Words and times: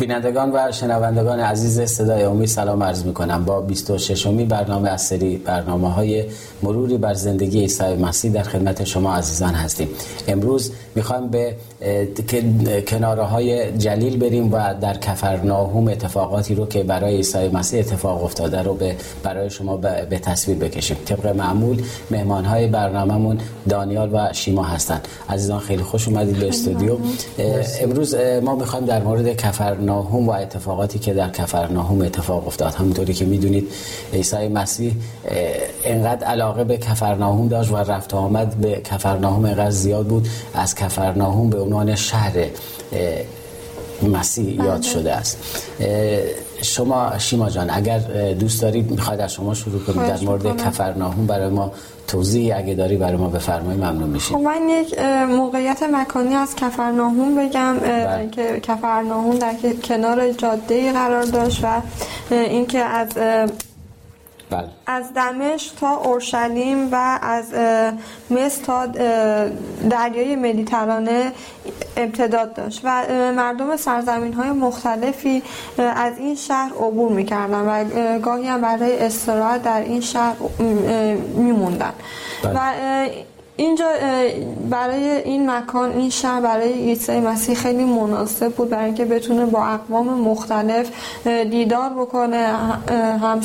بینندگان 0.00 0.50
و 0.52 0.72
شنوندگان 0.72 1.40
عزیز 1.40 1.80
صدای 1.80 2.22
امید 2.22 2.48
سلام 2.48 2.82
عرض 2.82 3.04
می 3.04 3.14
کنم 3.14 3.44
با 3.44 3.60
26 3.60 4.26
امی 4.26 4.44
برنامه 4.44 4.88
از 4.90 5.02
سری 5.02 5.36
برنامه 5.36 5.92
های 5.92 6.24
مروری 6.62 6.98
بر 6.98 7.14
زندگی 7.14 7.60
عیسی 7.60 7.94
مسیح 7.94 8.32
در 8.32 8.42
خدمت 8.42 8.84
شما 8.84 9.14
عزیزان 9.14 9.54
هستیم. 9.54 9.88
امروز 10.28 10.72
می‌خوایم 10.94 11.28
به 11.28 11.56
کناره 12.88 13.22
های 13.22 13.78
جلیل 13.78 14.18
بریم 14.18 14.52
و 14.52 14.74
در 14.80 14.96
کفرناهوم 14.96 15.88
اتفاقاتی 15.88 16.54
رو 16.54 16.66
که 16.66 16.82
برای 16.82 17.16
عیسی 17.16 17.48
مسیح 17.48 17.80
اتفاق 17.80 18.24
افتاده 18.24 18.62
رو 18.62 18.74
به 18.74 18.96
برای 19.22 19.50
شما 19.50 19.76
به 19.76 20.18
تصویر 20.22 20.58
بکشیم. 20.58 20.96
طبق 21.04 21.26
معمول 21.26 21.82
مهمان 22.10 22.44
های 22.44 22.66
برنامهمون 22.66 23.38
دانیال 23.68 24.10
و 24.12 24.32
شیما 24.32 24.64
هستند 24.64 25.08
عزیزان 25.30 25.58
خیلی 25.58 25.82
خوش 25.82 26.08
اومدید 26.08 26.38
به 26.38 26.48
استودیو. 26.48 26.96
امروز 27.80 28.14
ما 28.42 28.54
می‌خوایم 28.54 28.86
در 28.86 29.02
مورد 29.02 29.36
کفرناهوم 29.36 29.89
و 30.26 30.30
اتفاقاتی 30.30 30.98
که 30.98 31.14
در 31.14 31.30
کفرناهوم 31.30 32.02
اتفاق 32.02 32.46
افتاد. 32.46 32.74
همونطوری 32.74 33.14
که 33.14 33.24
می‌دونید 33.24 33.72
عیسی 34.12 34.48
مسیح 34.48 34.94
انقدر 35.84 36.26
علاقه 36.26 36.64
به 36.64 36.78
کفرناهوم 36.78 37.48
داشت 37.48 37.70
و 37.70 37.76
رفت 37.76 38.14
آمد 38.14 38.54
به 38.54 38.80
کفرناهوم 38.84 39.44
انقدر 39.44 39.70
زیاد 39.70 40.06
بود 40.06 40.28
از 40.54 40.74
کفرناهوم 40.74 41.50
به 41.50 41.60
عنوان 41.60 41.94
شهر 41.94 42.32
مسیح 44.02 44.54
یاد 44.54 44.80
بله. 44.80 44.82
شده 44.82 45.12
است. 45.12 45.38
شما 46.62 47.18
شیما 47.18 47.50
جان 47.50 47.70
اگر 47.70 47.98
دوست 48.32 48.62
دارید 48.62 48.90
می‌خواید 48.90 49.20
از 49.20 49.32
شما 49.32 49.54
شروع 49.54 49.84
کنید. 49.84 50.08
در 50.08 50.20
مورد 50.24 50.56
کفرناهوم 50.56 51.26
برای 51.26 51.48
ما 51.48 51.72
توضیح 52.10 52.56
اگه 52.56 52.74
داری 52.74 52.96
برای 52.96 53.16
ما 53.16 53.28
بفرمایید 53.28 53.84
ممنون 53.84 54.10
میشیم 54.10 54.36
خب 54.36 54.42
من 54.42 54.68
یک 54.68 54.98
موقعیت 55.28 55.82
مکانی 55.82 56.34
از 56.34 56.56
کفرناهوم 56.56 57.34
بگم 57.34 57.78
بله. 57.78 58.28
که 58.30 58.60
کفرناهوم 58.60 59.38
در 59.38 59.54
کنار 59.84 60.32
جاده 60.32 60.92
قرار 60.92 61.22
داشت 61.22 61.64
و 61.64 61.82
اینکه 62.30 62.78
از 62.78 63.08
بله. 64.50 64.68
از 64.86 65.14
دمشق 65.14 65.74
تا 65.74 65.90
اورشلیم 65.90 66.88
و 66.92 67.18
از 67.22 67.44
مصر 68.30 68.64
تا 68.64 68.86
دریای 69.90 70.36
مدیترانه 70.36 71.32
امتداد 71.96 72.54
داشت 72.54 72.80
و 72.84 73.04
مردم 73.36 73.76
سرزمین 73.76 74.32
های 74.32 74.50
مختلفی 74.50 75.42
از 75.78 76.18
این 76.18 76.34
شهر 76.34 76.72
عبور 76.72 77.12
می‌کردن 77.12 77.60
و 77.60 77.84
گاهی 78.18 78.46
هم 78.46 78.60
برای 78.60 78.98
استراحت 78.98 79.62
در 79.62 79.80
این 79.80 80.00
شهر 80.00 80.36
میموندن 81.34 81.92
بله. 82.44 82.52
و 82.54 83.08
اینجا 83.60 83.86
برای 84.70 85.04
این 85.04 85.50
مکان 85.50 85.92
این 85.92 86.10
شهر 86.10 86.40
برای 86.40 86.72
عیسی 86.72 87.20
مسیح 87.20 87.54
خیلی 87.54 87.84
مناسب 87.84 88.48
بود 88.48 88.70
برای 88.70 88.84
اینکه 88.84 89.04
بتونه 89.04 89.46
با 89.46 89.64
اقوام 89.64 90.20
مختلف 90.20 90.90
دیدار 91.26 91.90
بکنه 91.90 92.52
هم 93.22 93.40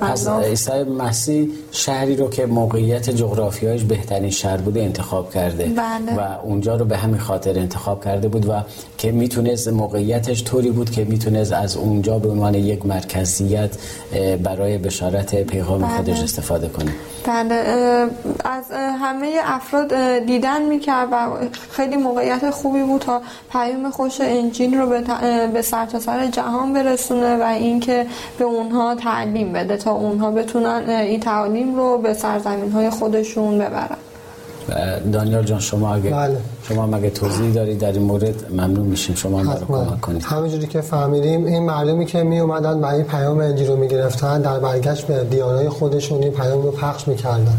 از 0.00 0.28
عیسی 0.28 0.82
مسیح 0.82 1.48
شهری 1.72 2.16
رو 2.16 2.30
که 2.30 2.46
موقعیت 2.46 3.10
جغرافیایش 3.10 3.82
بهترین 3.82 4.30
شهر 4.30 4.56
بوده 4.56 4.82
انتخاب 4.82 5.34
کرده 5.34 5.64
بله. 5.64 6.16
و 6.18 6.40
اونجا 6.42 6.76
رو 6.76 6.84
به 6.84 6.96
همین 6.96 7.18
خاطر 7.18 7.58
انتخاب 7.58 8.04
کرده 8.04 8.28
بود 8.28 8.48
و 8.48 8.52
که 8.98 9.12
می‌تونست 9.12 9.68
موقعیتش 9.68 10.44
طوری 10.44 10.70
بود 10.70 10.90
که 10.90 11.04
می‌تونست 11.04 11.52
از 11.52 11.76
اونجا 11.76 12.18
به 12.18 12.28
عنوان 12.28 12.54
یک 12.54 12.86
مرکزیت 12.86 13.70
برای 14.42 14.78
بشارت 14.78 15.42
پیغام 15.42 15.80
بله. 15.82 15.96
خودش 15.96 16.22
استفاده 16.22 16.68
کنه 16.68 16.92
بله 17.24 17.56
از 18.44 18.64
همه 18.72 19.40
افراد 19.44 19.94
دیدن 20.18 20.62
می‌کرد 20.62 21.08
و 21.12 21.28
خیلی 21.70 21.96
موقعیت 21.96 22.50
خوبی 22.50 22.82
بود 22.82 23.00
تا 23.00 23.22
پیام 23.52 23.90
خوش 23.90 24.20
انجیل 24.20 24.78
رو 24.78 24.86
به 25.52 25.62
سرتاسر 25.62 25.98
سر 25.98 26.26
جهان 26.26 26.72
برسونه 26.72 27.36
و 27.36 27.42
اینکه 27.42 28.06
به 28.38 28.44
اونها 28.44 28.94
تعلیم 28.94 29.52
بده 29.52 29.76
تا 29.76 29.92
اونها 29.92 30.30
بتونن 30.30 30.88
این 30.88 31.20
تعلیم 31.20 31.76
رو 31.76 31.98
به 31.98 32.14
سرزمین 32.14 32.72
های 32.72 32.90
خودشون 32.90 33.58
ببرن. 33.58 34.05
دانیال 35.12 35.44
جان 35.44 35.60
شما 35.60 35.94
اگه 35.94 36.10
بله. 36.10 36.36
شما 36.62 36.86
مگه 36.86 37.10
توضیح 37.10 37.52
دارید 37.52 37.78
در 37.78 37.92
این 37.92 38.02
مورد 38.02 38.52
ممنون 38.52 38.86
میشیم. 38.86 39.14
شما 39.14 39.42
ما 39.42 39.52
رو 39.52 39.66
کمک 39.66 40.00
کنید. 40.00 40.22
همینجوری 40.22 40.66
که 40.66 40.80
فهمیدیم 40.80 41.44
این 41.44 41.64
مردمی 41.64 42.06
که 42.06 42.22
می 42.22 42.40
اومدن 42.40 42.80
برای 42.80 43.02
پیام 43.02 43.38
انجیل 43.38 43.68
رو 43.68 43.76
می‌گرفتن 43.76 44.40
در 44.40 44.58
برگشت 44.58 45.06
به 45.06 45.24
دیانای 45.24 45.68
خودشون 45.68 46.22
این 46.22 46.32
پیام 46.32 46.62
رو 46.62 46.70
پخش 46.70 47.08
می‌کردن 47.08 47.58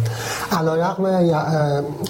علیرغم 0.51 1.29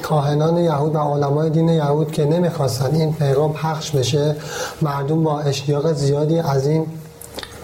کاهنان 0.03 0.57
یهود 0.57 0.95
و 0.95 0.99
علمای 0.99 1.49
دین 1.49 1.69
یهود 1.69 2.11
که 2.11 2.25
نمی‌خواستن 2.25 2.95
این 2.95 3.13
پیغام 3.13 3.53
پخش 3.53 3.91
بشه 3.91 4.35
مردم 4.81 5.23
با 5.23 5.39
اشتیاق 5.39 5.93
زیادی 5.93 6.39
از 6.39 6.67
این 6.67 6.85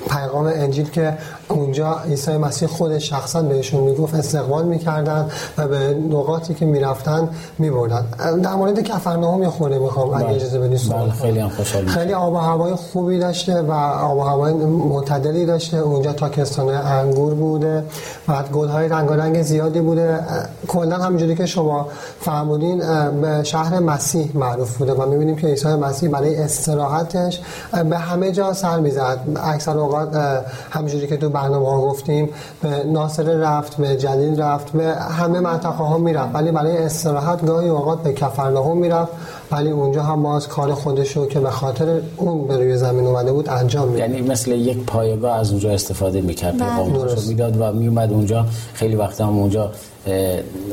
پیغام 0.10 0.46
انجیل 0.46 0.90
که 0.90 1.18
اونجا 1.50 1.98
عیسی 2.10 2.38
مسیح 2.38 2.68
خود 2.68 2.98
شخصا 2.98 3.42
بهشون 3.42 3.84
می‌گفت 3.84 4.16
استقبال 4.16 4.66
می‌کردن 4.66 5.30
و 5.58 5.68
به 5.68 5.94
نقاطی 6.10 6.54
که 6.54 6.66
می‌رفتن 6.66 7.30
میبردن. 7.60 8.06
در 8.44 8.54
مورد 8.54 8.80
کفرناهم 8.80 9.44
یه 9.44 9.50
خورده 9.50 9.80
می‌خوام 9.80 10.14
اگه 10.14 10.26
بله. 10.26 10.36
اجازه 10.36 10.60
بدید 10.60 10.90
بله 10.90 11.12
خیلی 11.12 11.40
هم 11.40 11.50
خوشحال 11.50 11.86
خیلی 11.86 12.14
آب 12.14 12.34
و 12.34 12.38
هوای 12.38 12.76
خوبی 12.76 13.20
داشته 13.20 13.62
و 13.62 13.72
آب 13.72 14.18
و 14.18 14.22
هوای 14.22 14.54
معتدلی 14.54 15.46
داشته. 15.46 15.78
اونجا 15.78 16.14
تاکستان 16.14 16.70
انگور 16.70 17.34
بوده. 17.34 17.84
و 18.28 18.44
گلهای 18.44 18.90
رنگارنگ 18.90 19.42
زیادی 19.42 19.82
بوده. 19.82 20.20
کلا 20.68 20.98
همونجوری 20.98 21.36
که 21.36 21.46
شما 21.46 21.88
فرمودین 22.20 22.80
به 23.22 23.44
شهر 23.44 23.80
مسیح 23.80 24.32
معروف 24.38 24.78
بوده 24.78 24.94
و 24.94 25.10
می‌بینیم 25.10 25.36
که 25.36 25.48
عیسی 25.48 25.68
مسیح 25.68 26.10
برای 26.10 26.36
استراحتش 26.36 27.42
به 27.90 27.98
همه 27.98 28.32
جا 28.32 28.54
سر 28.54 28.80
می‌زد. 28.80 29.20
اکثر 29.44 29.78
اوقات 29.78 30.44
همونجوری 30.70 31.08
که 31.08 31.18
تو 31.18 31.30
برنامه 31.34 31.70
ها 31.70 31.82
گفتیم 31.82 32.30
به 32.62 32.84
ناصر 32.84 33.24
رفت 33.24 33.78
به 33.78 33.96
جلیل 33.96 34.42
رفت 34.42 34.72
به 34.72 34.96
همه 34.96 35.40
منطقه 35.40 35.70
ها 35.84 35.98
می‌رفت. 35.98 36.36
ولی 36.36 36.52
برای 36.52 36.78
استراحت 36.78 37.46
گاهی 37.46 37.70
اوقات 37.70 38.04
به 38.04 38.14
کفرناهم 38.14 38.78
می‌رفت. 38.78 39.12
ولی 39.54 39.70
اونجا 39.70 40.04
هم 40.04 40.24
باز 40.24 40.48
کار 40.48 40.74
خودشو 40.74 41.28
که 41.28 41.40
به 41.40 41.50
خاطر 41.50 42.02
اون 42.18 42.48
به 42.48 42.58
روی 42.58 42.78
زمین 42.78 43.06
اومده 43.06 43.32
بود 43.32 43.50
انجام 43.50 43.88
می‌داد 43.88 44.10
یعنی 44.10 44.22
مثل 44.22 44.52
یک 44.52 44.78
پایگاه 44.78 45.38
از 45.38 45.52
اونجا 45.52 45.72
استفاده 45.72 46.22
می‌کرد 46.22 46.58
بله. 46.58 46.70
پیغامش 46.70 47.28
می‌داد 47.28 47.62
و 47.62 47.72
میومد 47.72 48.12
اونجا. 48.12 48.46
خیلی 48.74 48.96
وقتا 48.96 49.26
هم 49.28 49.38
اونجا 49.38 49.72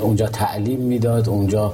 اونجا 0.02 0.26
تعلیم 0.26 0.80
می‌داد 0.80 1.28
اونجا 1.28 1.72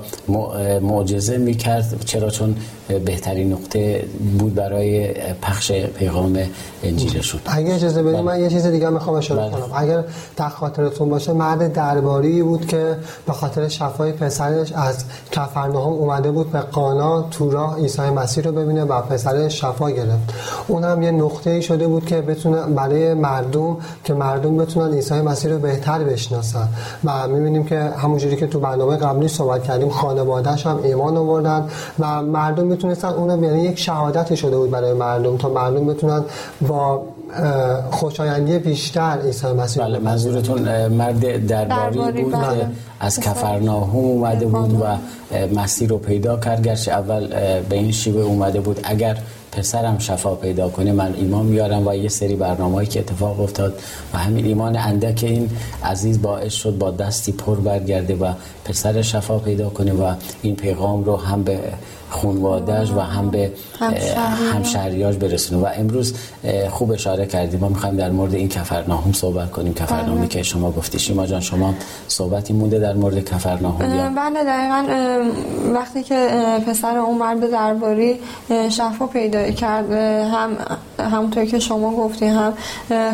معجزه 0.82 1.38
می‌کرد. 1.38 2.04
چرا؟ 2.04 2.30
چون 2.30 2.56
بهترین 3.04 3.52
نقطه 3.52 4.04
بود 4.38 4.54
برای 4.54 5.14
پخش 5.42 5.72
پیغام 5.72 6.38
انجیلشون. 6.82 7.40
اگه 7.46 7.74
اجازه 7.74 8.02
بدید 8.02 8.20
من 8.20 8.40
یه 8.40 8.48
چیز 8.48 8.66
دیگه 8.66 8.88
می‌خوام 8.88 9.16
اشاره 9.16 9.40
بله. 9.40 9.50
کنم. 9.50 9.70
اگر 9.74 10.04
در 10.36 10.48
خاطرتون 10.48 11.08
باشه 11.08 11.32
مرد 11.32 11.72
درباری 11.72 12.42
بود 12.42 12.66
که 12.66 12.96
به 13.26 13.32
خاطر 13.32 13.68
شفای 13.68 14.12
پسرش 14.12 14.72
از 14.72 15.04
کفرناهم 15.32 15.92
اومده 15.92 16.30
بود 16.30 16.52
به 16.52 16.62
قانا 16.96 17.22
تو 17.30 17.50
راه 17.50 17.76
عیسی 17.76 18.02
مسیح 18.02 18.44
رو 18.44 18.52
ببینه 18.52 18.84
و 18.84 19.00
پسرش 19.00 19.60
شفا 19.60 19.90
گرفت. 19.90 20.34
اون 20.68 20.84
هم 20.84 21.02
یه 21.02 21.10
نقطه 21.10 21.50
ای 21.50 21.62
شده 21.62 21.86
بود 21.88 22.06
که 22.06 22.20
بتونه 22.20 22.62
برای 22.62 23.14
مردم 23.14 23.76
که 24.04 24.14
مردم 24.14 24.56
بتونن 24.56 24.94
عیسی 24.94 25.14
مسیح 25.14 25.50
رو 25.50 25.58
بهتر 25.58 25.98
بشناسن. 25.98 26.68
و 27.04 27.28
می‌بینیم 27.28 27.64
که 27.64 27.80
همونجوری 27.80 28.36
که 28.36 28.46
تو 28.46 28.60
برنامه 28.60 28.96
قبلی 28.96 29.28
صحبت 29.28 29.62
کردیم 29.62 29.88
خانواده‌اش 29.88 30.66
هم 30.66 30.80
ایمان 30.82 31.16
آوردن 31.16 31.68
و 31.98 32.22
مردم 32.22 32.66
می‌تونستن 32.66 33.08
اون 33.08 33.44
یعنی 33.44 33.62
یک 33.62 33.78
شهادتی 33.78 34.36
شده 34.36 34.56
بود 34.56 34.70
برای 34.70 34.92
مردم 34.92 35.36
تا 35.36 35.48
مردم 35.48 35.86
بتونن 35.86 36.24
با 36.68 37.02
خوشایندی 37.90 38.58
بیشتر 38.58 39.18
عیسی 39.24 39.46
مسیح 39.46 39.82
بله 39.82 39.98
منظورتون 39.98 40.88
مرد 40.88 41.46
درباری 41.46 42.22
بود 42.22 42.32
بله. 42.32 42.58
که 42.58 42.66
از 43.00 43.20
کفرناهم 43.20 43.96
اومده 43.96 44.46
بود 44.46 44.80
و 44.80 44.84
مسیح 45.54 45.88
رو 45.88 45.98
پیدا 45.98 46.36
کرد. 46.36 46.62
گرچه 46.62 46.92
اول 46.92 47.26
به 47.68 47.76
این 47.76 47.92
شیوه 47.92 48.22
اومده 48.22 48.60
بود. 48.60 48.80
اگر 48.84 49.18
پسرم 49.52 49.98
شفا 49.98 50.34
پیدا 50.34 50.68
کنه 50.68 50.92
من 50.92 51.14
ایمان 51.14 51.46
میارم 51.46 51.86
و 51.86 51.94
یه 51.94 52.08
سری 52.08 52.36
برنامه‌ای 52.36 52.86
که 52.86 53.00
اتفاق 53.00 53.40
افتاد 53.40 53.74
و 54.14 54.18
همین 54.18 54.46
ایمان 54.46 54.76
اندک 54.76 55.24
این 55.24 55.50
عزیز 55.84 56.22
باعث 56.22 56.52
شد 56.52 56.78
با 56.78 56.90
دستی 56.90 57.32
پر 57.32 57.56
برگرده 57.56 58.14
و 58.14 58.32
پسر 58.64 59.02
شفا 59.02 59.38
پیدا 59.38 59.68
کنه 59.68 59.92
و 59.92 60.14
این 60.42 60.56
پیغام 60.56 61.04
رو 61.04 61.16
هم 61.16 61.42
به 61.42 61.58
خونوادهش 62.10 62.90
و 62.90 63.00
هم 63.00 63.30
به 63.30 63.52
همشهریاش 64.52 65.16
برسونه 65.16 65.62
و 65.62 65.68
امروز 65.76 66.14
خوب 66.70 66.92
اشاره 66.92 67.26
کردیم. 67.26 67.60
ما 67.60 67.68
می‌خوایم 67.68 67.96
در 67.96 68.10
مورد 68.10 68.34
این 68.34 68.48
کفرناهم 68.48 69.12
صحبت 69.12 69.50
کنیم. 69.50 69.74
کفرناهمی 69.74 70.18
بله. 70.18 70.28
که 70.28 70.42
شما 70.42 70.70
گفتی. 70.70 70.98
شما 70.98 71.26
جان 71.26 71.40
شما 71.40 71.74
صحبتی 72.08 72.52
مونده 72.52 72.78
در 72.78 72.94
مورد 72.94 73.24
کفرناهم 73.24 74.14
بله 74.14 74.44
دقیقا 74.44 74.86
وقتی 75.74 76.02
که 76.02 76.28
پسر 76.66 76.98
اون 76.98 77.18
مرد 77.18 77.50
درباری 77.50 78.18
شفا 78.68 79.06
پیدا 79.06 79.50
کرد 79.50 79.92
هم 79.92 80.56
همونطور 80.98 81.44
که 81.44 81.58
شما 81.58 81.90
گفتی 81.90 82.26
هم 82.26 82.52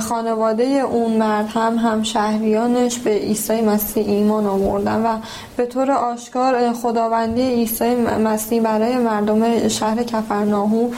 خانواده 0.00 0.64
اون 0.64 1.16
مرد 1.16 1.46
هم 1.48 1.76
هم 1.76 2.02
شهریانش 2.02 2.98
به 2.98 3.10
عیسی 3.10 3.60
مسیح 3.60 4.08
ایمان 4.08 4.46
آوردن 4.46 5.02
و 5.02 5.18
به 5.56 5.66
طور 5.66 5.90
آشکار 5.90 6.72
خداوندی 6.72 7.42
عیسی 7.42 7.94
مسیح 8.24 8.62
برای 8.62 8.81
مردم 8.82 9.68
شهر 9.68 10.02
کفرناهو 10.02 10.90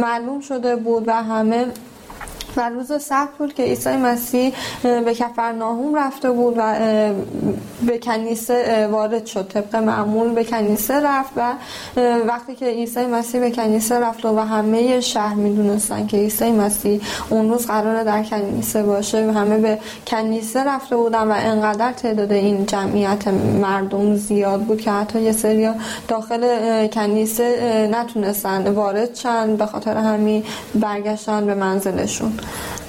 معلوم 0.00 0.40
شده 0.40 0.76
بود 0.76 1.08
و 1.08 1.12
همه 1.12 1.66
و 2.56 2.68
روز 2.68 3.02
سبت 3.02 3.28
بود 3.38 3.54
که 3.54 3.62
عیسی 3.62 3.96
مسیح 3.96 4.52
به 4.82 5.14
کفرناهوم 5.14 5.94
رفته 5.94 6.30
بود 6.30 6.54
و 6.58 6.74
به 7.86 7.98
کنیسه 7.98 8.86
وارد 8.86 9.26
شد. 9.26 9.48
طبق 9.48 9.76
معمول 9.76 10.34
به 10.34 10.44
کنیسه 10.44 11.00
رفت 11.00 11.30
و 11.36 11.52
وقتی 12.26 12.54
که 12.54 12.66
عیسی 12.66 13.06
مسیح 13.06 13.40
به 13.40 13.50
کنیسه 13.50 14.00
رفت 14.00 14.24
و 14.24 14.38
همه 14.38 15.00
شهر 15.00 15.34
می‌دونستن 15.34 16.06
که 16.06 16.16
عیسی 16.16 16.52
مسیح 16.52 17.00
اون 17.30 17.50
روز 17.50 17.66
قراره 17.66 18.04
در 18.04 18.22
کنیسه 18.22 18.82
باشه 18.82 19.32
همه 19.32 19.58
به 19.58 19.78
کنیسه 20.06 20.64
رفته 20.64 20.96
بودن 20.96 21.28
و 21.28 21.34
انقدر 21.38 21.92
تعداد 21.92 22.32
این 22.32 22.66
جمعیت 22.66 23.28
مردم 23.62 24.14
زیاد 24.16 24.60
بود 24.60 24.80
که 24.80 24.90
حتی 24.90 25.20
یه 25.20 25.32
سری 25.32 25.70
داخل 26.08 26.86
کنیسه 26.86 27.88
نتونستن 27.92 28.68
وارد 28.68 29.12
چند 29.12 29.58
به 29.58 29.66
خاطر 29.66 29.96
همین 29.96 30.44
برگشتن 30.74 31.46
به 31.46 31.54
منزلشون. 31.54 32.32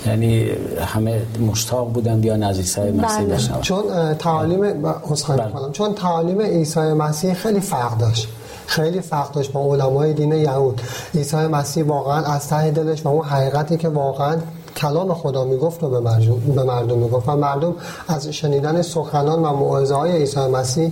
یعنی 0.06 0.52
همه 0.86 1.22
مشتاق 1.40 1.94
بودن 1.94 2.22
بیا 2.22 2.36
عیسی 2.36 2.82
مسیح 2.82 3.18
بله. 3.18 3.36
بشنون 3.36 3.62
چون 3.62 3.84
تعالیم 4.20 4.82
بله. 4.82 5.72
چون 5.72 5.94
تعالیم 5.94 6.42
عیسی 6.42 6.80
مسیح 6.80 7.34
خیلی 7.34 7.60
فرق 7.60 7.98
داشت. 7.98 8.28
خیلی 8.66 9.02
فرق 9.02 9.32
داشت 9.32 9.52
با 9.52 9.76
علمای 9.76 10.14
دین 10.14 10.32
یهود. 10.32 10.82
عیسی 11.16 11.38
مسیح 11.38 11.84
واقعا 11.84 12.26
از 12.26 12.48
ته 12.48 12.72
دلش 12.72 13.06
و 13.06 13.08
اون 13.08 13.26
حقیقتی 13.26 13.78
که 13.78 13.90
واقعا 13.90 14.38
کلام 14.78 15.14
خدا 15.14 15.44
می‌گفت 15.44 15.84
و 15.84 15.90
به 15.90 16.00
مردم, 16.00 16.36
به 16.56 16.64
مردم 16.64 16.98
می‌گفت. 16.98 17.30
و 17.30 17.36
مردم 17.36 17.74
از 18.08 18.28
شنیدن 18.28 18.82
سخنان 18.82 19.46
و 19.46 19.54
موعظه 19.54 19.96
های 19.96 20.12
عیسی 20.12 20.40
مسیح 20.40 20.92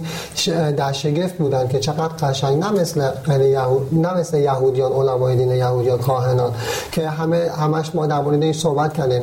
در 0.77 0.91
شگفت 0.91 1.37
بودن 1.37 1.67
که 1.67 1.79
چقدر 1.79 2.07
قشنگ. 2.07 2.59
نه 2.63 2.71
مثل 2.71 3.01
یهود 3.41 3.87
نه 3.91 4.13
مثل 4.13 4.37
یهودیان 4.37 4.91
علمای 4.91 5.35
دین 5.35 5.51
یهودیان 5.51 5.97
کاهنان 5.97 6.51
که 6.91 7.09
همه 7.09 7.51
همش 7.57 7.95
ما 7.95 8.07
در 8.07 8.21
مورد 8.21 8.43
این 8.43 8.53
صحبت 8.53 8.93
کردیم. 8.93 9.21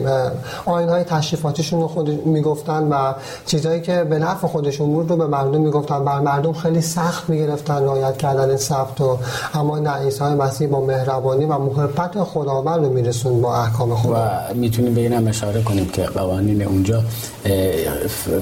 آیین 0.66 0.88
های 0.88 1.04
تشریفاتیشون 1.04 1.80
رو 1.80 1.88
خود 1.88 2.26
می‌گفتن 2.26 2.82
و 2.82 3.12
چیزهایی 3.46 3.80
که 3.80 4.04
به 4.04 4.18
نفع 4.18 4.46
خودشون 4.46 4.92
بود 4.92 5.10
رو 5.10 5.16
به 5.16 5.26
مردم 5.26 5.60
می‌گفتن. 5.60 6.04
بر 6.04 6.20
مردم 6.20 6.52
خیلی 6.52 6.80
سخت 6.80 7.28
می‌گرفتن 7.28 7.82
رعایت 7.82 8.16
کردن 8.16 8.56
سبت 8.56 9.00
و 9.00 9.18
اما 9.54 9.78
نه 9.78 9.90
عیسی 9.90 10.24
مسیح 10.24 10.68
با 10.68 10.80
مهربانی 10.80 11.44
و 11.44 11.58
محبت 11.58 12.22
خداوند 12.24 12.84
رو 12.84 12.92
میرسون 12.92 13.40
با 13.40 13.56
احکام 13.56 13.94
خدا. 13.94 14.30
می‌تونیم 14.56 14.94
به 14.94 15.00
اینم 15.00 15.26
اشاره 15.28 15.62
کنیم 15.62 15.88
که 15.88 16.02
قوانین 16.02 16.62
اونجا 16.62 17.04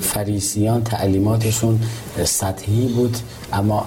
فریسیان 0.00 0.84
تعلیماتشون 0.84 1.80
سطحی 2.24 2.86
بود 2.86 3.16
اما 3.52 3.86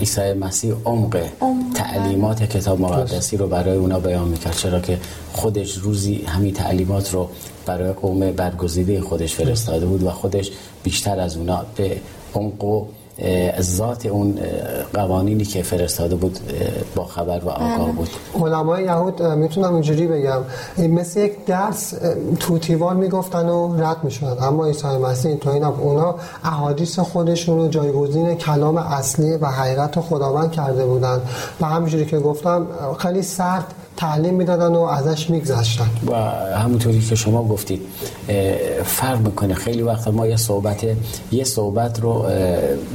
عیسی 0.00 0.32
مسیح 0.32 0.74
عمق 0.84 1.28
تعلیمات 1.74 2.42
کتاب 2.42 2.80
مقدسی 2.80 3.36
رو 3.36 3.46
برای 3.46 3.76
اونا 3.76 4.00
بیان 4.00 4.28
می‌کرد 4.28 4.56
چرا 4.56 4.80
که 4.80 4.98
خودش 5.32 5.74
روزی 5.74 6.24
همین 6.26 6.54
تعلیمات 6.54 7.14
رو 7.14 7.30
برای 7.66 7.92
قوم 7.92 8.32
برگزیده 8.32 9.00
خودش 9.00 9.34
فرستاده 9.34 9.86
بود 9.86 10.02
و 10.02 10.10
خودش 10.10 10.50
بیشتر 10.82 11.20
از 11.20 11.36
اونا 11.36 11.64
به 11.76 12.00
عمق 12.34 12.86
ذات 13.60 14.06
اون 14.06 14.38
قوانینی 14.94 15.44
که 15.44 15.62
فرستاده 15.62 16.14
بود 16.16 16.38
با 16.94 17.04
خبر 17.04 17.44
و 17.44 17.48
آگاه 17.48 17.78
بله. 17.78 17.92
بود. 17.92 18.08
علمای 18.34 18.84
یهود 18.84 19.22
می‌تونم 19.22 19.74
اینجوری 19.74 20.06
بگم. 20.06 20.42
مثل 20.78 21.20
یک 21.20 21.44
درس 21.44 21.94
توتیوار 22.40 22.94
می‌گفتن 22.94 23.48
و 23.48 23.82
رد 23.82 24.04
می‌شدن. 24.04 24.44
اما 24.44 24.66
عیسی 24.66 24.86
مسیح 24.86 25.34
تو 25.34 25.50
اینا 25.50 25.74
اونا 25.78 26.14
احادیث 26.44 26.98
خودشون 26.98 27.58
رو 27.58 27.68
جایگزین 27.68 28.34
کلام 28.34 28.76
اصلی 28.76 29.36
و 29.36 29.46
حقیقت 29.46 30.00
خداوند 30.00 30.52
کرده 30.52 30.84
بودن. 30.86 31.20
و 31.60 31.66
همینجوری 31.66 32.06
که 32.06 32.18
گفتم 32.18 32.66
خیلی 32.98 33.22
سرد 33.22 33.74
تعلیم 34.00 34.34
می‌دادن 34.34 34.74
و 34.74 34.80
ازش 34.80 35.30
میگذشتن. 35.30 35.90
و 36.06 36.14
همونطوری 36.56 37.00
که 37.00 37.14
شما 37.14 37.44
گفتید 37.44 37.80
فرق 38.84 39.18
می‌کنه. 39.20 39.54
خیلی 39.54 39.82
وقت 39.82 40.08
ما 40.08 40.26
یه 40.26 40.36
صحبت 40.36 40.86
یه 41.32 41.44
صحبت 41.44 42.00
رو 42.00 42.26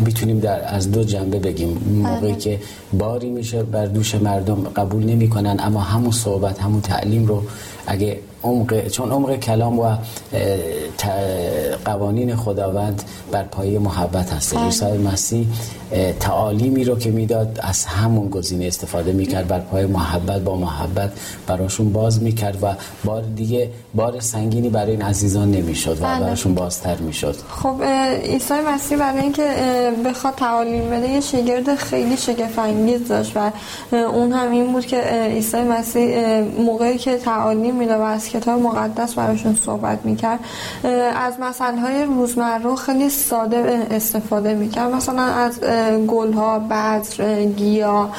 می‌تونیم 0.05 0.39
در 0.39 0.75
از 0.75 0.91
دو 0.91 1.03
جنبه 1.03 1.39
بگیم. 1.39 1.77
موقعی 2.03 2.31
بله. 2.31 2.35
که 2.35 2.59
باری 2.93 3.29
میشه 3.29 3.63
بر 3.63 3.85
دوش 3.85 4.15
مردم 4.15 4.55
قبول 4.75 5.03
نمی‌کنن 5.03 5.57
اما 5.59 5.79
همون 5.79 6.11
صحبت 6.11 6.59
همون 6.59 6.81
تعلیم 6.81 7.25
رو 7.25 7.43
اگه 7.87 8.19
عمق 8.45 8.87
چون 8.87 9.11
عمق 9.11 9.35
کلام 9.35 9.79
و 9.79 9.95
قوانین 11.85 12.35
خداوند 12.35 13.03
بر 13.31 13.43
پایه 13.43 13.79
محبت 13.79 14.33
هست 14.33 14.55
بله. 14.55 14.63
عیسی 14.63 14.85
مسیح 14.85 15.47
تعالیمی 16.19 16.83
رو 16.83 16.99
که 16.99 17.11
می‌داد 17.11 17.59
از 17.63 17.85
همون 17.85 18.29
گزینه 18.29 18.65
استفاده 18.65 19.11
می‌کرد 19.11 19.47
بر 19.47 19.59
پایه 19.59 19.87
محبت 19.87 20.41
با 20.41 20.55
محبت 20.55 21.11
براشون 21.47 21.93
باز 21.93 22.23
می‌کرد 22.23 22.57
و 22.61 22.67
بار 23.05 23.21
دیگه 23.35 23.69
بار 23.95 24.19
سنگینی 24.19 24.69
برای 24.69 24.91
این 24.91 25.01
عزیزان 25.01 25.51
نمی‌شد 25.51 25.97
و 26.01 26.05
بله. 26.05 26.19
براشون 26.19 26.55
بازتر 26.55 26.95
می‌شد 26.95 27.35
خب 27.49 27.83
عیسی 28.23 28.53
مسیح 28.67 28.97
برای 28.97 29.21
اینکه 29.21 29.43
بخواد 30.05 30.35
تعالیم 30.35 30.89
بده 30.89 31.09
یه 31.09 31.21
شگرد 31.21 31.75
خیلی 31.75 32.17
شگفت 32.17 32.59
انگیز 32.59 33.07
داشت 33.07 33.37
و 33.37 33.51
اون 33.95 34.31
هم 34.31 34.51
این 34.51 34.71
بود 34.71 34.85
که 34.85 35.01
عیسی 35.01 35.57
مسیح 35.57 36.39
موقعی 36.59 36.97
که 36.97 37.17
تعالیم 37.17 37.75
می‌داد 37.75 37.99
و 37.99 38.03
از 38.03 38.27
کتاب 38.39 38.61
مقدس 38.61 39.13
براشون 39.13 39.57
صحبت 39.65 39.99
می‌کرد. 40.03 40.39
از 41.15 41.33
مسئله 41.39 41.79
های 41.79 42.03
روزمره 42.03 42.75
خیلی 42.75 43.09
ساده 43.09 43.87
استفاده 43.91 44.53
می‌کرد. 44.53 44.91
مثلا 44.91 45.23
از 45.23 45.59
گل 46.07 46.33
ها 46.33 46.59
بذر 46.59 47.43
گیا 47.43 48.09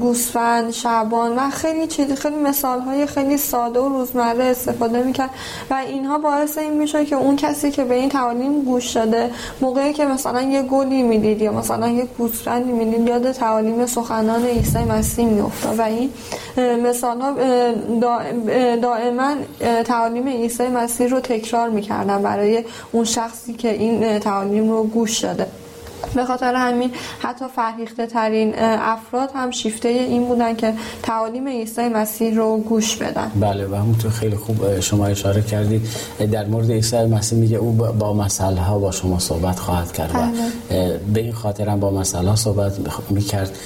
گوسفند 0.00 0.70
شبان 0.70 1.38
و 1.38 1.50
خیلی 1.50 1.86
چیزی 1.86 2.16
خیلی 2.16 2.36
مثال 2.36 2.80
های 2.80 3.06
خیلی 3.06 3.36
ساده 3.36 3.80
و 3.80 3.88
روزمره 3.88 4.44
استفاده 4.44 5.02
می‌کرد 5.02 5.30
و 5.70 5.74
اینها 5.74 6.18
باعث 6.18 6.58
این 6.58 6.72
میشه 6.72 7.04
که 7.04 7.16
اون 7.16 7.36
کسی 7.36 7.70
که 7.70 7.84
به 7.84 7.94
این 7.94 8.08
تعالیم 8.08 8.62
گوش 8.62 8.92
داده 8.92 9.30
موقعی 9.60 9.92
که 9.92 10.04
مثلا 10.04 10.42
یه 10.42 10.62
گلی 10.62 11.02
می‌دید 11.02 11.42
یا 11.42 11.52
مثلا 11.52 11.88
یه 11.88 12.04
گوسفندی 12.18 12.72
می‌دید 12.72 13.08
یاد 13.08 13.32
تعالیم 13.32 13.86
سخنان 13.86 14.44
عیسی 14.44 14.78
مسیح 14.78 15.26
میافتاد. 15.26 15.78
و 15.78 15.82
این 15.82 16.10
مثال 16.86 17.20
ها 17.20 17.32
دائما 18.82 19.27
تعالیم 19.84 20.28
عیسی 20.28 20.68
مسیح 20.68 21.08
رو 21.08 21.20
تکرار 21.20 21.68
می‌کردن 21.68 22.22
برای 22.22 22.64
اون 22.92 23.04
شخصی 23.04 23.52
که 23.52 23.72
این 23.72 24.18
تعالیم 24.18 24.70
رو 24.70 24.84
گوش 24.84 25.18
داده. 25.18 25.46
به 26.14 26.24
خاطر 26.24 26.54
همین 26.54 26.90
حتی 27.18 27.44
فرهیخته 27.56 28.06
ترین 28.06 28.54
افراد 28.58 29.30
هم 29.34 29.50
شیفته 29.50 29.88
این 29.88 30.24
بودن 30.24 30.56
که 30.56 30.74
تعالیم 31.02 31.48
عیسی 31.48 31.88
مسیح 31.88 32.34
رو 32.34 32.56
گوش 32.56 32.96
بدن. 32.96 33.32
بله 33.40 33.66
و 33.66 33.74
همونطور 33.74 34.10
خیلی 34.10 34.36
خوب 34.36 34.80
شما 34.80 35.06
اشاره 35.06 35.42
کردید. 35.42 35.88
در 36.32 36.46
مورد 36.46 36.70
عیسی 36.70 36.96
مسیح 36.96 37.38
میگه 37.38 37.56
او 37.56 37.72
با 37.72 38.12
مسئله 38.12 38.60
ها 38.60 38.78
با 38.78 38.90
شما 38.90 39.18
صحبت 39.18 39.58
خواهد 39.58 39.92
کرد 39.92 40.10
و 40.14 40.18
بله. 40.18 41.00
به 41.14 41.20
این 41.20 41.32
خاطر 41.32 41.68
هم 41.68 41.80
با 41.80 41.90
مسئله 41.90 42.30
ها 42.30 42.36
صحبت 42.36 42.72
می‌کرد. 43.10 43.56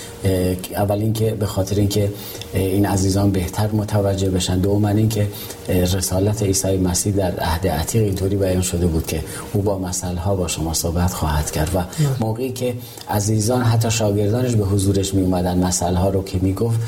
اول 0.76 0.98
اینکه 0.98 1.30
به 1.30 1.46
خاطر 1.46 1.76
اینکه 1.76 2.12
این 2.54 2.86
عزیزان 2.86 3.30
بهتر 3.30 3.68
متوجه 3.72 4.30
بشن. 4.30 4.58
دوم 4.58 4.84
اینکه 4.84 5.28
رسالت 5.68 6.42
عیسی 6.42 6.76
مسیح 6.76 7.12
در 7.12 7.40
عهد 7.40 7.66
عتیق 7.66 8.02
اینطوری 8.02 8.36
بیان 8.36 8.62
شده 8.62 8.86
بود 8.86 9.06
که 9.06 9.24
او 9.52 9.62
با 9.62 9.78
مسئله 9.78 10.20
ها 10.20 10.34
با 10.34 10.48
شما 10.48 10.74
صحبت 10.74 11.12
خواهد 11.12 11.50
کرد 11.50 11.70
و 11.74 11.78
موقعی 12.22 12.52
که 12.52 12.74
عزیزان 13.10 13.62
حتی 13.62 13.90
شاگردانش 13.90 14.54
به 14.54 14.64
حضورش 14.64 15.14
می 15.14 15.22
اومدن 15.22 15.64
مسئله 15.64 15.98
ها 15.98 16.08
رو 16.08 16.24
که 16.24 16.38
می‌گفت 16.42 16.80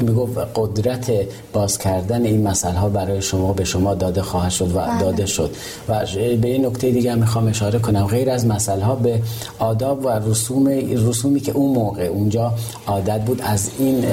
می‌گفت 0.00 0.38
قدرت 0.54 1.12
باز 1.52 1.78
کردن 1.78 2.24
این 2.24 2.48
مسئله 2.48 2.78
ها 2.78 2.88
برای 2.88 3.22
شما 3.22 3.52
به 3.52 3.64
شما 3.64 3.94
داده 3.94 4.22
خواهد 4.22 4.50
شد 4.50 4.76
و 4.76 4.78
بله. 4.78 5.00
داده 5.00 5.26
شد 5.26 5.50
و 5.88 6.06
به 6.16 6.48
این 6.48 6.66
نکته 6.66 6.90
دیگه 6.90 7.14
می‌خوام 7.14 7.48
اشاره 7.48 7.78
کنم 7.78 8.06
غیر 8.06 8.30
از 8.30 8.46
مسئله 8.46 8.84
ها 8.84 8.94
به 8.94 9.22
آداب 9.58 10.04
و 10.04 10.08
رسوم 10.08 10.66
رسومی 11.08 11.40
که 11.40 11.52
اون 11.52 11.74
موقع 11.74 12.04
اونجا 12.04 12.54
عادت 12.86 13.20
بود 13.24 13.42
از 13.44 13.70
این 13.78 14.04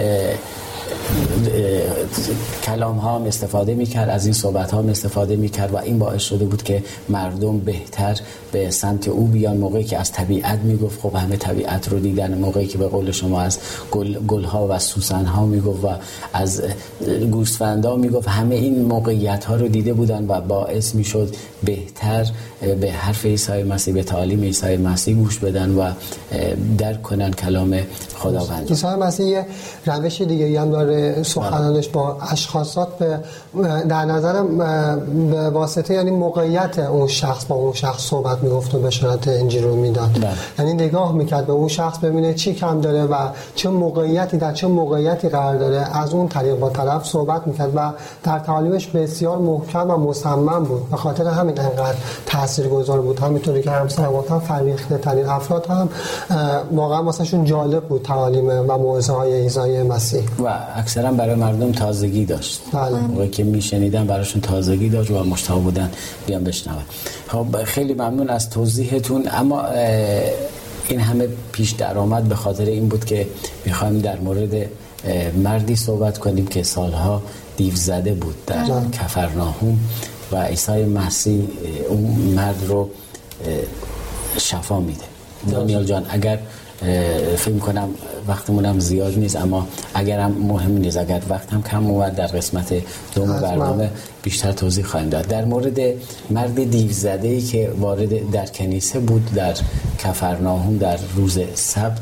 کلام 2.63 2.97
ها 2.97 3.15
هم 3.15 3.25
استفاده 3.25 3.75
می‌کرد 3.75 4.09
از 4.09 4.25
این 4.25 4.33
صحبت 4.33 4.71
ها 4.71 4.79
هم 4.79 4.89
استفاده 4.89 5.35
می‌کرد 5.35 5.73
و 5.73 5.77
این 5.77 5.99
باعث 5.99 6.21
شده 6.21 6.45
بود 6.45 6.63
که 6.63 6.83
مردم 7.09 7.59
بهتر 7.59 8.17
به 8.51 8.71
سمت 8.71 9.07
او 9.07 9.27
بیان. 9.27 9.57
موقعی 9.57 9.83
که 9.83 9.97
از 9.97 10.11
طبیعت 10.11 10.59
می‌گفت 10.59 11.01
خب 11.01 11.15
همه 11.15 11.37
طبیعت 11.37 11.89
رو 11.89 11.99
دیدن. 11.99 12.37
موقعی 12.37 12.67
که 12.67 12.77
به 12.77 12.87
قول 12.87 13.11
شما 13.11 13.41
از 13.41 13.57
گل, 13.91 14.19
گل 14.19 14.43
ها 14.43 14.67
و 14.69 14.79
سوسن 14.79 15.25
ها 15.25 15.45
می‌گفت 15.45 15.83
و 15.83 15.87
از 16.33 16.61
گوسفندا 17.31 17.95
می‌گفت 17.95 18.27
همه 18.27 18.55
این 18.55 18.81
موقعیت 18.81 19.45
ها 19.45 19.55
رو 19.55 19.67
دیده 19.67 19.93
بودن 19.93 20.25
و 20.27 20.41
باعث 20.41 20.95
می‌شد 20.95 21.35
بهتر 21.63 22.27
به 22.81 22.91
حرف 22.91 23.25
عیسی 23.25 23.63
مسیح 23.63 23.93
به 23.93 24.03
تعالیم 24.03 24.41
عیسی 24.41 24.77
مسیح 24.77 25.15
گوش 25.15 25.39
بدن 25.39 25.75
و 25.75 25.91
درک 26.77 27.01
کنن 27.01 27.31
کلام 27.31 27.79
خداوند. 28.15 28.69
عیسی 28.69 28.87
مسیح 28.87 29.41
روش 29.85 30.21
دیگه 30.21 30.61
هم 30.61 30.71
داره 30.83 31.23
سخنانش 31.23 31.87
با 31.87 32.17
اشخاصات 32.31 32.87
به 32.97 33.19
در 33.89 34.05
نظر 34.05 34.43
به 35.31 35.49
واسطه 35.49 35.93
یعنی 35.93 36.11
موقعیت 36.11 36.79
اون 36.79 37.07
شخص 37.07 37.45
با 37.45 37.55
اون 37.55 37.73
شخص 37.73 38.01
صحبت 38.01 38.43
می‌گفت 38.43 38.75
و 38.75 38.79
بشارت 38.79 39.27
انجیل 39.27 39.63
رو 39.63 39.75
می‌داد. 39.75 40.09
بله. 40.13 40.29
یعنی 40.59 40.73
نگاه 40.73 41.11
می‌کرد 41.11 41.45
به 41.45 41.53
اون 41.53 41.67
شخص 41.67 41.97
ببینه 41.97 42.33
چی 42.33 42.53
کم 42.53 42.81
داره 42.81 43.03
و 43.03 43.15
چه 43.55 43.69
موقعیتی 43.69 44.37
در 44.37 44.53
چه 44.53 44.67
موقعیتی 44.67 45.29
قرار 45.29 45.55
داره. 45.55 45.97
از 45.97 46.13
اون 46.13 46.27
طریق 46.27 46.59
با 46.59 46.69
طرف 46.69 47.05
صحبت 47.05 47.47
می‌کرد 47.47 47.71
و 47.75 47.91
در 48.23 48.39
تعالیمش 48.39 48.87
بسیار 48.87 49.37
محکم 49.37 49.89
و 49.89 49.97
مصمم 49.97 50.63
بود. 50.63 50.89
به 50.89 50.97
خاطر 50.97 51.27
همین 51.27 51.59
انقدر 51.59 51.97
تاثیرگذار 52.25 53.01
بود. 53.01 53.19
همینطوری 53.19 53.61
که 53.61 53.71
همسر 53.71 54.09
گفتم 54.09 54.39
فرمیخته 54.39 54.97
ترین 54.97 55.25
افراد 55.25 55.65
هم 55.65 55.89
واقعا 56.71 57.03
واسهشون 57.03 57.45
جالب 57.45 57.83
بود 57.83 58.01
تعالیم 58.01 58.49
و 58.49 58.77
موعظه 58.77 59.13
های 59.13 59.41
عیسی 59.41 59.83
مسیح. 59.83 60.23
و 60.43 60.53
اکثرا 60.75 61.11
برای 61.11 61.35
مردم 61.35 61.71
تازگی 61.71 62.25
داشت. 62.25 62.61
بله. 62.73 63.29
که 63.29 63.43
میشنیدن 63.43 64.07
براشون 64.07 64.41
تازگی 64.41 64.89
داشت 64.89 65.11
و 65.11 65.23
مشتاق 65.23 65.61
بودن 65.61 65.91
بیان 66.27 66.43
بشنون. 66.43 66.77
خب 67.27 67.63
خیلی 67.63 67.93
ممنون 67.93 68.29
از 68.29 68.49
توضیحتون. 68.49 69.27
اما 69.31 69.65
این 70.89 70.99
همه 70.99 71.27
پیش 71.51 71.71
درآمد 71.71 72.23
به 72.23 72.35
خاطر 72.35 72.65
این 72.65 72.87
بود 72.87 73.05
که 73.05 73.27
می‌خوایم 73.65 73.99
در 73.99 74.19
مورد 74.19 74.69
مردی 75.43 75.75
صحبت 75.75 76.17
کنیم 76.17 76.47
که 76.47 76.63
سالها 76.63 77.23
دیو 77.57 77.75
زده 77.75 78.13
بود 78.13 78.45
در 78.45 78.63
بله. 78.63 78.89
کفرناهوم 78.91 79.79
و 80.31 80.43
عیسی 80.43 80.83
مسیح 80.83 81.47
اون 81.89 82.03
مرد 82.35 82.65
رو 82.67 82.89
شفا 84.37 84.79
میده. 84.79 85.03
دانیال 85.51 85.83
جان 85.83 86.05
اگر 86.09 86.39
فکر 87.37 87.57
کنم 87.59 87.89
وقتمون 88.27 88.79
زیاد 88.79 89.17
نیست 89.17 89.35
اما 89.35 89.67
اگر 89.93 90.19
هم 90.19 90.31
مهم 90.31 90.77
نیست 90.77 90.97
اگر 90.97 91.21
وقت 91.29 91.53
هم 91.53 91.63
کم 91.63 91.87
اومد 91.87 92.15
در 92.15 92.27
قسمت 92.27 92.73
دوم 93.15 93.39
برنامه 93.41 93.89
بیشتر 94.23 94.51
توضیح 94.51 94.85
خواهیم 94.85 95.09
داد. 95.09 95.27
در 95.27 95.45
مورد 95.45 95.79
مرد 96.29 96.71
دیو 96.71 96.91
زده 96.91 97.27
ای 97.27 97.41
که 97.41 97.71
وارد 97.79 98.31
در 98.31 98.45
کنیسه 98.45 98.99
بود 98.99 99.33
در 99.35 99.53
کفرناهوم 99.99 100.77
در 100.77 100.97
روز 101.15 101.39
سبت 101.55 101.97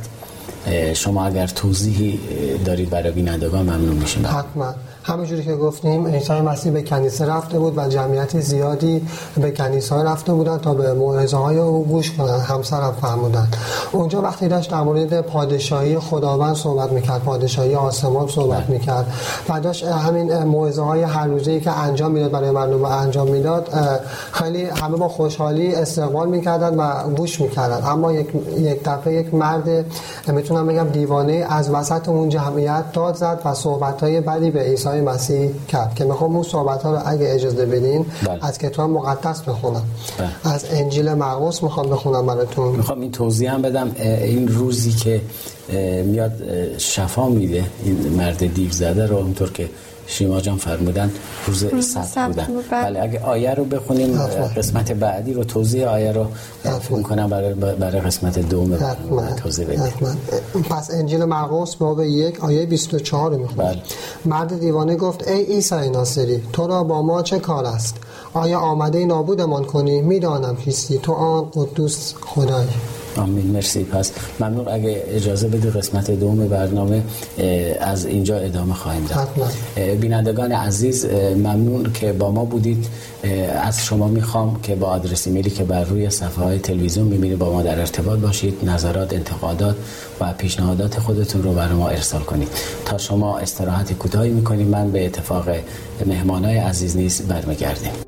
شما 0.94 1.25
اگر 1.25 1.48
توضیحی 1.48 2.20
دارید 2.65 2.89
برای 2.89 3.12
بینندگان 3.12 3.62
ممنون 3.62 3.98
میشیم. 3.98 4.25
حتما. 4.27 4.75
همونجوری 5.07 5.43
که 5.43 5.55
گفتیم 5.55 6.07
عیسی 6.07 6.33
مسیح 6.33 6.71
به 6.71 6.81
کنیسه 6.81 7.25
رفته 7.25 7.59
بود 7.59 7.77
و 7.77 7.88
جمعیت 7.88 8.39
زیادی 8.39 9.07
به 9.38 9.51
کنیسه 9.51 9.95
رفته 9.95 10.33
بودن 10.33 10.57
تا 10.57 10.74
به 10.74 10.93
موعظه 10.93 11.38
های 11.38 11.57
او 11.57 11.85
گوش 11.85 12.12
کنن 12.12 12.39
همسرم 12.39 12.95
فرمودن 13.01 13.47
اونجا 13.91 14.21
وقتی 14.21 14.47
داشت 14.47 14.71
در 14.71 14.81
مورد 14.81 15.21
پادشاهی 15.21 16.00
خداوند 16.00 16.55
صحبت 16.55 16.91
می‌کرد 16.91 17.24
پادشاهی 17.24 17.75
آسمان 17.75 18.27
صحبت 18.27 18.63
بله. 18.63 18.71
می‌کرد 18.71 19.13
و 19.50 19.59
داشت 19.59 19.83
همین 19.83 20.43
موعظه 20.43 20.81
های 20.81 21.03
هر 21.03 21.27
روزه 21.27 21.59
که 21.59 21.71
انجام 21.71 22.12
می‌داد 22.12 22.31
برای 22.31 22.51
مردم 22.51 22.85
انجام 22.85 23.27
می‌داد 23.27 23.69
خیلی 24.31 24.63
همه 24.63 24.97
با 24.97 25.07
خوشحالی 25.07 25.75
استقبال 25.75 26.29
می‌کردن 26.29 26.75
و 26.75 27.09
گوش 27.15 27.41
می‌کردن 27.41 27.88
اما 27.88 28.13
یک 28.13 28.27
یک 28.57 28.83
دفعه 28.83 29.13
یک 29.13 29.33
مرد 29.33 29.85
می‌تونم 30.27 30.67
بگم 30.67 30.89
دیوانه 30.89 31.45
از 31.50 31.69
وسط 31.69 32.09
اون 32.09 32.29
جمعیت 32.29 32.91
داد 32.93 33.15
زد 33.15 33.41
و 33.45 33.53
صحبت 33.53 34.03
های 34.03 34.21
بدی 34.21 34.51
به 34.51 34.59
عیسی 34.59 34.95
عیسی 34.96 35.06
مسیح 35.06 35.50
کرد 35.68 35.96
که 35.96 36.04
می‌خوام 36.06 36.36
اون 36.36 36.44
صحبت 36.44 36.84
ها 36.84 36.92
رو 36.92 37.02
اگه 37.06 37.34
اجازه 37.34 37.66
بدین 37.66 38.06
بله. 38.28 38.46
از 38.46 38.58
کتاب 38.58 38.90
مقدس 38.90 39.42
بخونم 39.42 39.84
بله. 40.18 40.54
از 40.54 40.66
انجیل 40.72 41.14
مرقس 41.14 41.64
می‌خوام 41.64 41.90
بخونم 41.90 42.25
براتون 42.25 42.75
می‌خوام 42.75 43.02
این 43.02 43.12
توضیح 43.12 43.54
هم 43.54 43.62
بدم 43.62 43.92
این 44.00 44.48
روزی 44.48 44.92
که 44.92 45.22
میاد 46.06 46.32
شفا 46.78 47.30
میده 47.30 47.64
این 47.84 48.14
مرد 48.18 48.54
دیو 48.54 48.72
زده 48.72 49.08
رو 49.08 49.16
اونطور 49.16 49.52
که 49.52 49.70
شیما 50.07 50.41
جان 50.41 50.57
فرمودن 50.57 51.12
روز 51.47 51.65
سبت 51.88 52.27
بودن. 52.27 52.47
بله. 52.71 53.01
اگه 53.01 53.19
آیه 53.19 53.53
رو 53.53 53.65
بخونیم 53.65 54.17
قسمت 54.57 54.91
بعدی 54.91 55.33
رو 55.33 55.43
توضیح 55.43 55.88
آیه 55.88 56.12
رو 56.12 56.25
فکر 56.81 57.01
کنم 57.01 57.29
برای, 57.29 57.53
برای 57.53 58.01
قسمت 58.01 58.39
دوم 58.39 58.77
توضیح 59.38 59.65
بدیم 59.65 60.17
پس 60.69 60.91
انجیل 60.93 61.24
مرقس 61.24 61.75
باب 61.75 62.01
یک 62.01 62.43
آیه 62.43 62.65
24 62.65 63.31
رو 63.31 63.38
می‌خونیم. 63.38 63.71
بله. 63.71 63.81
مرد 64.25 64.59
دیوانه 64.59 64.95
گفت 64.95 65.27
ای 65.27 65.43
عیسی 65.43 65.89
ناصری 65.89 66.43
تو 66.53 66.67
را 66.67 66.83
با 66.83 67.01
ما 67.01 67.21
چه 67.21 67.39
کار 67.39 67.65
است؟ 67.65 67.95
آیا 68.33 68.59
آمده 68.59 69.05
نابودمان 69.05 69.65
کنی؟ 69.65 70.01
می‌دانم 70.01 70.55
کیستی 70.55 70.97
تو 70.97 71.13
آن 71.13 71.50
قدوس 71.53 72.13
خدایی. 72.21 72.67
آمین 73.17 73.48
مرسی. 73.48 73.84
پس 73.84 74.12
ممنون. 74.39 74.67
اگه 74.67 75.03
اجازه 75.07 75.48
بده 75.48 75.69
قسمت 75.69 76.12
دوم 76.12 76.48
برنامه 76.48 77.03
از 77.79 78.05
اینجا 78.05 78.38
ادامه 78.38 78.74
خواهیم 78.74 79.05
داد. 79.05 79.29
بینندگان 80.00 80.51
عزیز 80.51 81.05
ممنون 81.36 81.93
که 81.93 82.13
با 82.13 82.31
ما 82.31 82.45
بودید. 82.45 82.88
از 83.62 83.86
شما 83.86 84.07
می‌خوام 84.07 84.60
که 84.63 84.75
با 84.75 84.88
آدرس 84.88 85.27
ایمیلی 85.27 85.50
که 85.50 85.63
بر 85.63 85.84
روی 85.84 86.10
صفحه 86.10 86.43
های 86.43 86.60
تلویزیون 86.60 87.07
می‌بینید 87.07 87.38
با 87.38 87.53
ما 87.53 87.62
در 87.62 87.79
ارتباط 87.79 88.19
باشید 88.19 88.53
نظرات 88.63 89.13
انتقادات 89.13 89.75
و 90.22 90.34
پیشنهادات 90.34 91.00
خودتون 91.00 91.43
رو 91.43 91.53
برای 91.53 91.74
ما 91.74 91.89
ارسال 91.89 92.22
کنید. 92.22 92.48
تا 92.86 92.98
شما 92.98 93.38
استراحت 93.38 93.93
کوتاهی 93.93 94.29
می‌کنیم 94.29 94.67
من 94.67 94.91
به 94.91 95.05
اتفاق 95.05 95.50
مهمانای 96.05 96.57
عزیز 96.57 96.98
نیز 96.98 97.22
برمیگردیم. 97.22 98.04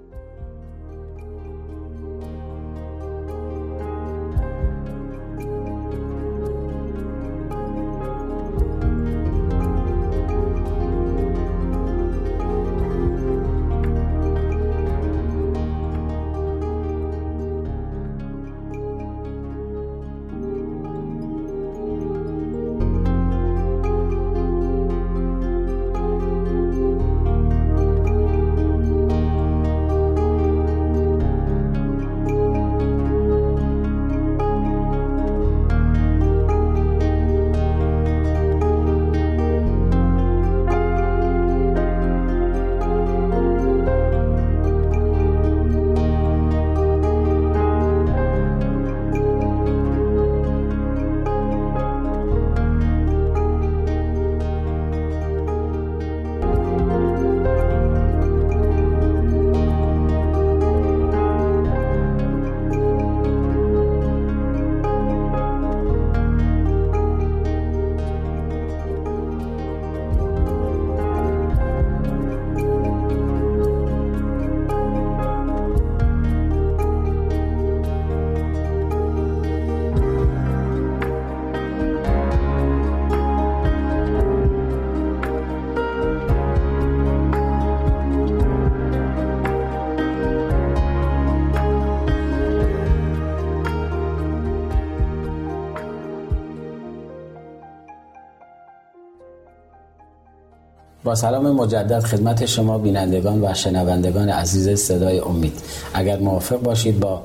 با 101.08 101.16
سلام 101.16 101.52
مجدد 101.52 102.00
خدمت 102.00 102.46
شما 102.46 102.78
بینندگان 102.78 103.44
و 103.44 103.54
شنوندگان 103.54 104.30
عزیز 104.30 104.80
صدای 104.80 105.20
امید. 105.20 105.54
اگر 105.94 106.20
موافق 106.20 106.62
باشید 106.62 107.00
با 107.00 107.22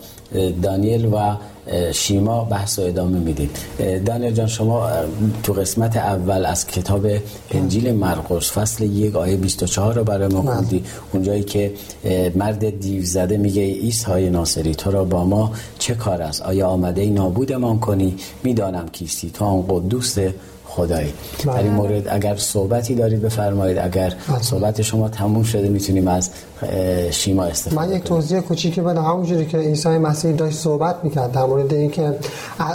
دانیل 0.63 1.05
و 1.05 1.37
شیما 1.93 2.45
بحث 2.45 2.79
و 2.79 2.83
ادامه 2.83 3.19
می‌دید. 3.19 3.51
دانیل 4.07 4.33
جان 4.33 4.47
شما 4.47 4.89
تو 5.43 5.53
قسمت 5.53 5.97
اول 5.97 6.47
از 6.47 6.67
کتاب 6.67 7.07
انجیل 7.51 7.95
مرقس 7.95 8.53
فصل 8.53 8.85
یک 8.85 9.17
آیه 9.17 9.37
24 9.37 9.95
رو 9.95 10.05
برای 10.05 10.29
ما 10.29 10.43
خوندی. 10.43 10.85
اونجایی 11.13 11.43
که 11.43 11.73
مرد 12.35 12.81
دیو 12.81 13.05
زده 13.05 13.37
میگه 13.37 13.63
عیسی 13.63 14.31
ناصری 14.31 14.75
تو 14.75 14.91
را 14.91 15.05
با 15.05 15.25
ما 15.25 15.53
چه 15.79 15.95
کار 15.95 16.23
است؟ 16.23 16.43
آیا 16.43 16.69
آمده 16.69 17.07
نابودمان 17.07 17.79
کنی؟ 17.79 18.15
می‌دانم 18.43 18.89
کیستی. 18.89 19.31
تو 19.31 19.45
آن 19.45 19.65
قدوس 19.69 20.19
خدایی. 20.77 21.13
در 21.45 21.53
این 21.53 21.63
بله. 21.63 21.71
مورد 21.71 22.09
اگر 22.09 22.37
صحبتی 22.37 22.95
دارید 22.95 23.23
بفرمایید. 23.23 23.79
اگر 23.79 24.15
بله. 24.29 24.43
صحبت 24.43 24.83
شما 24.83 25.09
تموم 25.09 25.43
شده 25.43 25.69
می‌تونیم 25.69 26.09
از 26.09 26.31
شیما 27.11 27.45
استفاده 27.45 27.87
من 27.87 27.97
یک 27.97 28.05
توضیح 28.05 28.41
کوچیکی 28.41 28.81
بدم. 28.81 29.05
همونجوری 29.05 29.47
که 29.47 29.59
عیسی 29.59 29.89
مسیح 29.89 30.33
داشت 30.33 30.59
صحبت 30.59 30.97
می‌کرد 31.03 31.33
در 31.33 31.45
مورد 31.45 31.75
اینکه 31.75 32.15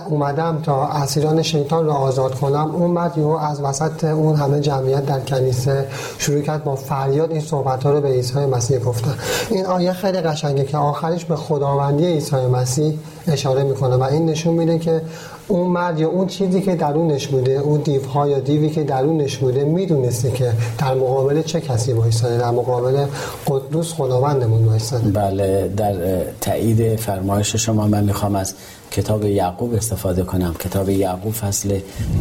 اومدم 0.09 0.61
تا 0.63 0.87
اسیران 0.87 1.41
شیطان 1.41 1.85
را 1.85 1.93
آزاد 1.93 2.35
کنم. 2.35 2.75
اون 2.75 2.93
بعد 2.93 3.17
یهو 3.17 3.29
از 3.29 3.61
وسط 3.61 4.03
اون 4.03 4.35
همه 4.35 4.59
جمعیت 4.59 5.05
در 5.05 5.19
کنیسه 5.19 5.85
شروع 6.17 6.41
کرد 6.41 6.63
با 6.63 6.75
فریاد 6.75 7.31
این 7.31 7.41
صحبت 7.41 7.83
ها 7.83 7.91
رو 7.91 8.01
به 8.01 8.07
عیسی 8.07 8.39
مسیح 8.39 8.79
گفتن. 8.79 9.15
این 9.49 9.65
آیه 9.65 9.93
خیلی 9.93 10.21
قشنگه 10.21 10.63
که 10.63 10.77
آخرش 10.77 11.25
به 11.25 11.35
خداوندی 11.35 12.05
عیسی 12.05 12.35
مسیح 12.35 12.99
اشاره 13.27 13.63
می‌کنه 13.63 13.96
و 13.96 14.03
این 14.03 14.25
نشون 14.25 14.53
میده 14.53 14.79
که 14.79 15.01
اون 15.48 15.67
مرد 15.67 16.00
یا 16.00 16.10
اون 16.10 16.27
چیزی 16.27 16.62
که 16.62 16.75
درونش 16.75 17.27
بوده 17.27 17.51
اون 17.51 17.81
دیوها 17.81 18.27
یا 18.27 18.39
دیوی 18.39 18.69
که 18.69 18.84
درونش 18.84 19.38
بوده 19.38 19.63
می‌دونسته 19.63 20.31
که 20.31 20.51
در 20.77 20.93
مقابل 20.93 21.41
چه 21.41 21.62
کسی 21.62 21.93
وایساده 21.93 22.38
در 22.38 22.51
مقابل 22.51 23.05
قدوس 23.48 23.93
خداوندمون 23.93 24.65
وایساده. 24.65 25.10
بله 25.10 25.72
در 25.77 25.96
تایید 26.41 27.00
فرمایش 27.00 27.55
شما 27.55 27.88
من 27.88 28.03
می‌خوام 28.03 28.36
از 28.36 28.53
کتاب 28.91 29.25
یعقوب 29.25 29.74
استفاده 29.74 30.24
کنم. 30.24 30.55
کتاب 30.60 30.89
یعقوب 30.89 31.34
فصل 31.34 31.79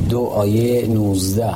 دو 0.09 0.21
آیه 0.21 0.87
19 0.89 1.55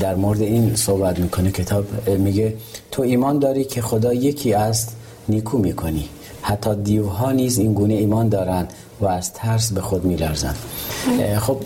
در 0.00 0.14
مورد 0.14 0.40
این 0.42 0.76
صحبت 0.76 1.18
می‌کنه. 1.18 1.50
کتاب 1.50 1.84
میگه 2.08 2.54
تو 2.90 3.02
ایمان 3.02 3.38
داری 3.38 3.64
که 3.64 3.82
خدا 3.82 4.12
یکی 4.14 4.54
است 4.54 4.96
نیکو 5.28 5.58
می‌کنی. 5.58 6.08
حتی 6.46 6.74
دیوها 6.74 7.32
نیز 7.32 7.58
این 7.58 7.72
گونه 7.72 7.94
ایمان 7.94 8.28
دارند 8.28 8.72
و 9.00 9.06
از 9.06 9.32
ترس 9.32 9.72
به 9.72 9.80
خود 9.80 10.04
میلرزند 10.04 10.56
خب 11.38 11.58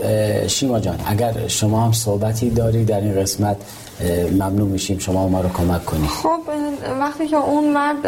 شیما 0.46 0.80
جان 0.80 1.00
اگر 1.06 1.49
شما 1.49 1.80
هم 1.80 1.92
صحبتی 1.92 2.50
داری 2.50 2.84
در 2.84 3.00
این 3.00 3.14
قسمت 3.14 3.56
ممنون 4.32 4.68
میشیم 4.68 4.99
شما 4.99 5.28
ما 5.28 5.40
رو 5.40 5.49
کمک 5.49 5.84
کنید 5.84 6.06
خب 6.06 6.40
وقتی 7.00 7.28
که 7.28 7.37
اون 7.37 7.72
مرد 7.72 8.04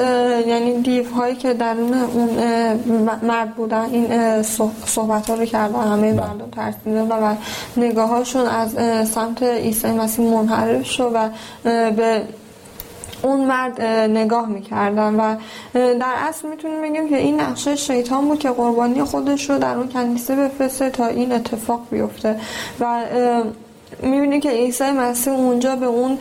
یعنی 0.46 0.82
دیو 0.82 1.10
هایی 1.10 1.36
که 1.36 1.54
درون 1.54 1.94
اون 1.94 2.30
مرد 3.22 3.54
بودن 3.54 3.84
این 3.84 4.42
صحبت 4.86 5.30
ها 5.30 5.34
رو 5.34 5.44
کردن 5.44 5.74
همه 5.74 6.12
بله. 6.12 6.20
مردم 6.20 6.50
ترسیده 6.52 7.02
و 7.02 7.34
نگاهاشون 7.76 8.46
از 8.46 8.70
سمت 9.08 9.42
عیسی 9.42 9.86
مسیح 9.86 10.24
منحرف 10.24 10.86
شد 10.86 11.10
و 11.14 11.28
به 11.90 12.22
اون 13.22 13.44
مرد 13.44 13.82
نگاه 14.10 14.48
می‌کردن 14.48 15.14
و 15.14 15.36
در 15.74 16.14
اصل 16.16 16.48
می‌تونیم 16.48 16.82
بگیم 16.82 17.08
که 17.08 17.16
این 17.16 17.40
نقشه 17.40 17.76
شیطان 17.76 18.28
بود 18.28 18.38
که 18.38 18.50
قربانی 18.50 19.04
خودش 19.04 19.50
رو 19.50 19.58
در 19.58 19.76
اون 19.76 19.88
کنیسه 19.88 20.36
بفرسته 20.36 20.90
تا 20.90 21.06
این 21.06 21.32
اتفاق 21.32 21.86
بیفته 21.90 22.40
و 22.80 23.04
می‌بینی 24.02 24.40
که 24.40 24.50
عیسی 24.50 24.90
مسیح 24.90 25.32
اونجا 25.32 25.76
به 25.76 25.86
اون 25.86 26.18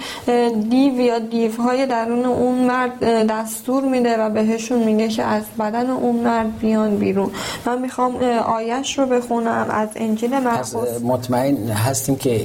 دیو 0.69 0.99
یا 0.99 1.19
دیوهای 1.19 1.85
درون 1.85 2.25
اون 2.25 2.57
مرد 2.57 3.03
دستور 3.27 3.83
میده 3.83 4.17
و 4.17 4.29
بهشون 4.29 4.83
میگه 4.83 5.07
که 5.07 5.23
از 5.23 5.43
بدن 5.59 5.89
اون 5.89 6.15
مرد 6.15 6.59
بیان 6.59 6.97
بیرون. 6.97 7.31
من 7.65 7.81
می‌خوام 7.81 8.15
آیش 8.45 8.99
رو 8.99 9.05
بخونم 9.05 9.67
از 9.69 9.89
انجیل 9.95 10.39
مرقس 10.39 10.75
مطمئن 11.03 11.69
هستیم 11.69 12.15
که 12.15 12.41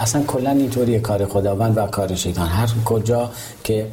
اصلا 0.00 0.22
کلا 0.22 0.50
اینطوری 0.50 1.00
کار 1.00 1.26
خداوند 1.26 1.78
و 1.78 1.86
کار 1.86 2.14
شیطان. 2.14 2.48
هر 2.48 2.68
کجا 2.84 3.30
که 3.64 3.86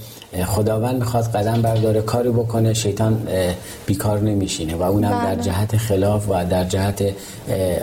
خداوند 0.46 0.96
می‌خواد 0.96 1.24
قدم 1.24 1.62
برداره 1.62 2.02
کاری 2.02 2.30
بکنه 2.30 2.74
شیطان 2.74 3.28
بیکار 3.86 4.20
نمیشینه. 4.20 4.76
و 4.76 4.84
اونم 4.84 5.10
در 5.10 5.36
بله. 5.36 5.44
جهت 5.44 5.78
خلاف 5.78 6.30
و 6.30 6.46
در 6.46 6.64
جهت 6.64 7.04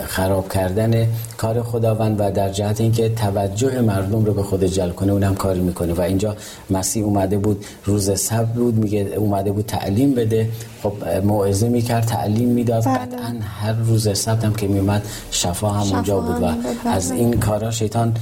خراب 0.07 0.53
کردن 0.53 1.07
کار 1.37 1.63
خداوند 1.63 2.15
و 2.19 2.31
در 2.31 2.49
جهت 2.49 2.81
اینکه 2.81 3.09
توجه 3.09 3.81
مردم 3.81 4.25
رو 4.25 4.33
به 4.33 4.43
خود 4.43 4.63
جلب 4.63 4.95
کنه 4.95 5.11
اونم 5.11 5.35
کاری 5.35 5.59
می‌کنه. 5.59 5.93
و 5.93 6.01
اینجا 6.01 6.35
مسیح 6.69 7.03
اومده 7.03 7.37
بود 7.37 7.65
روز 7.85 8.19
سبت 8.19 8.53
بود 8.53 8.75
میگه 8.75 8.99
اومده 8.99 9.51
بود 9.51 9.65
تعلیم 9.65 10.13
بده. 10.13 10.49
خب 10.83 10.93
موعظه 11.23 11.69
می‌کرد 11.69 12.05
تعلیم 12.05 12.49
می‌داد. 12.49 12.85
بله. 12.85 12.97
قطعا 12.97 13.35
هر 13.61 13.73
روز 13.73 14.17
سبت 14.17 14.45
هم 14.45 14.53
که 14.53 14.67
میومد 14.67 15.03
شفا 15.31 15.69
هم 15.69 15.95
اونجا 15.95 16.19
بود 16.19 16.43
و 16.43 16.47
از 16.89 17.11
این 17.11 17.39
کارا 17.39 17.71
شیطان 17.71 18.13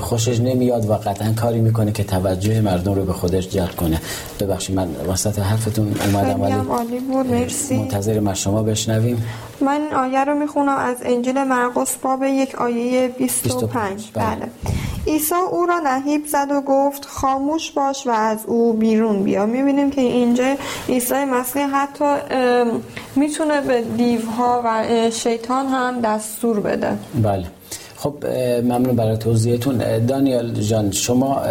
خوشش 0.00 0.40
نمیاد 0.40 0.90
و 0.90 0.92
قطعا 0.94 1.32
کاری 1.32 1.60
می‌کنه 1.60 1.92
که 1.92 2.04
توجه 2.04 2.60
مردم 2.60 2.92
رو 2.92 3.04
به 3.04 3.12
خودش 3.12 3.48
جلب 3.48 3.76
کنه. 3.76 4.00
ببخشید 4.40 4.76
من 4.76 4.88
وسط 5.08 5.38
حرفتون 5.38 5.94
اومدم 6.06 6.40
ولی 6.40 6.54
منتظر 7.78 8.20
ما 8.20 8.34
شما 8.34 8.62
بشنویم. 8.62 9.22
من 9.62 9.92
آیه 9.92 10.24
رو 10.24 10.34
می‌خونم 10.34 10.76
از 10.76 10.96
انجیل 11.02 11.44
مرقس 11.44 11.96
باب 11.96 12.22
یک 12.22 12.54
آیه 12.54 13.08
25 13.08 14.10
بله, 14.14 14.24
بله. 14.24 14.50
عیسی 15.06 15.34
او 15.34 15.66
را 15.66 15.78
نهیب 15.78 16.26
زد 16.26 16.50
و 16.50 16.60
گفت 16.60 17.04
خاموش 17.04 17.70
باش 17.70 18.06
و 18.06 18.10
از 18.10 18.38
او 18.46 18.72
بیرون 18.72 19.22
بیا. 19.22 19.46
می‌بینیم 19.46 19.90
که 19.90 20.00
اینجا 20.00 20.54
عیسی 20.88 21.24
مسیح 21.24 21.66
حتی 21.66 22.14
می‌تونه 23.16 23.60
به 23.60 23.82
دیوها 23.82 24.62
و 24.64 24.84
شیطان 25.10 25.66
هم 25.66 26.00
دستور 26.00 26.60
بده. 26.60 26.98
بله. 27.22 27.46
خب 28.02 28.26
ممنون 28.64 28.96
برای 28.96 29.16
توضیحتون. 29.16 30.06
دانیال 30.06 30.52
جان 30.52 30.90
شما 30.90 31.42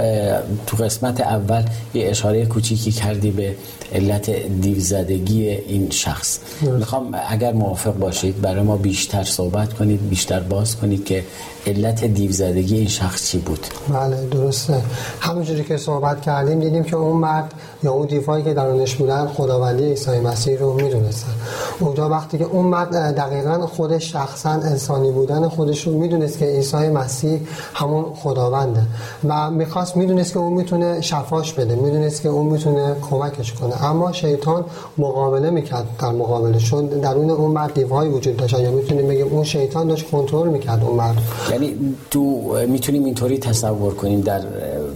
تو 0.67 0.77
قسمت 0.77 1.21
اول 1.21 1.63
یه 1.93 2.09
اشاره 2.09 2.45
کوچیکی 2.45 2.91
کردی 2.91 3.31
به 3.31 3.55
علت 3.95 4.29
دیوزدگی 4.61 5.49
این 5.49 5.89
شخص. 5.89 6.39
می‌خوام 6.61 7.15
اگر 7.29 7.53
موافق 7.53 7.93
باشید 7.93 8.41
برای 8.41 8.63
ما 8.63 8.77
بیشتر 8.77 9.23
صحبت 9.23 9.73
کنید 9.73 10.09
بیشتر 10.09 10.39
باز 10.39 10.75
کنید 10.75 11.05
که 11.05 11.23
علت 11.67 12.05
دیوزدگی 12.05 12.77
این 12.77 12.87
شخص 12.87 13.29
چی 13.29 13.37
بود. 13.37 13.67
بله 13.89 14.27
درسته. 14.31 14.81
همونجوری 15.19 15.63
که 15.63 15.77
صحبت 15.77 16.21
کردیم 16.21 16.59
دیدیم 16.59 16.83
که 16.83 16.95
اون 16.95 17.17
مرد 17.17 17.53
یا 17.83 17.91
اون 17.91 18.07
دیوایی 18.07 18.43
که 18.43 18.53
درونش 18.53 18.95
بودن 18.95 19.27
خداوندی 19.27 19.83
عیسی 19.83 20.19
مسیح 20.19 20.57
رو 20.57 20.73
می‌دونستن. 20.73 21.31
اونجا 21.79 22.09
وقتی 22.09 22.37
که 22.37 22.43
اون 22.43 22.65
مرد 22.65 22.91
دقیقا 23.15 23.67
خودش 23.67 24.11
شخصا 24.11 24.49
انسانی 24.49 25.11
بودن 25.11 25.47
خودش 25.47 25.87
رو 25.87 25.99
می‌دونست 25.99 26.38
که 26.39 26.45
عیسی 26.45 26.77
مسیح 26.77 27.39
همون 27.73 28.05
خداونده. 28.15 28.81
و 29.27 29.51
می‌خواست 29.51 29.97
می‌دونست 29.97 30.33
که 30.33 30.39
اون 30.39 30.53
می‌تونه 30.53 31.01
شفاش 31.01 31.53
بده 31.53 31.75
می‌دونست 31.75 32.21
که 32.21 32.29
اون 32.29 32.45
می‌تونه 32.45 32.95
کمکش 33.09 33.53
کنه. 33.53 33.85
اما 33.85 34.11
شیطان 34.11 34.65
مقابله 34.97 35.49
می‌کرد 35.49 35.85
در 35.99 36.11
مقابلشون 36.11 36.85
درون 36.85 37.29
اون 37.29 37.51
مرد 37.51 37.73
دیوهای 37.73 38.09
وجود 38.09 38.37
داشت. 38.37 38.59
یا 38.59 38.71
می‌تونیم 38.71 39.07
بگیم 39.07 39.27
اون 39.27 39.43
شیطان 39.43 39.87
داشت 39.87 40.11
کنترل 40.11 40.47
می‌کرد 40.47 40.83
اون 40.83 40.95
مرد. 40.95 41.17
یعنی 41.51 41.95
تو 42.11 42.19
می‌تونیم 42.67 43.05
اینطوری 43.05 43.37
تصور 43.39 43.93
کنیم 43.93 44.21
در 44.21 44.41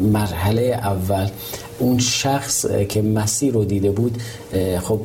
مرحله 0.02 0.62
اول 0.62 1.30
اون 1.80 2.00
شخص 2.00 2.66
که 2.90 3.02
مسیح 3.02 3.54
رو 3.54 3.66
دیده 3.66 3.92
بود 3.92 4.18
خب 4.82 5.00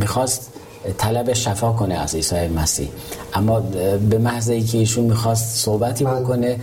می‌خواست 0.00 0.52
طلب 0.98 1.32
شفا 1.32 1.72
کنه 1.72 1.94
از 1.94 2.14
عیسی 2.14 2.48
مسیح 2.48 2.88
اما 3.34 3.60
به 4.10 4.18
محض 4.18 4.48
اینکه 4.48 4.78
ایشون 4.78 5.04
می‌خواست 5.04 5.56
صحبتی 5.56 6.04
بله. 6.04 6.20
بکنه 6.20 6.56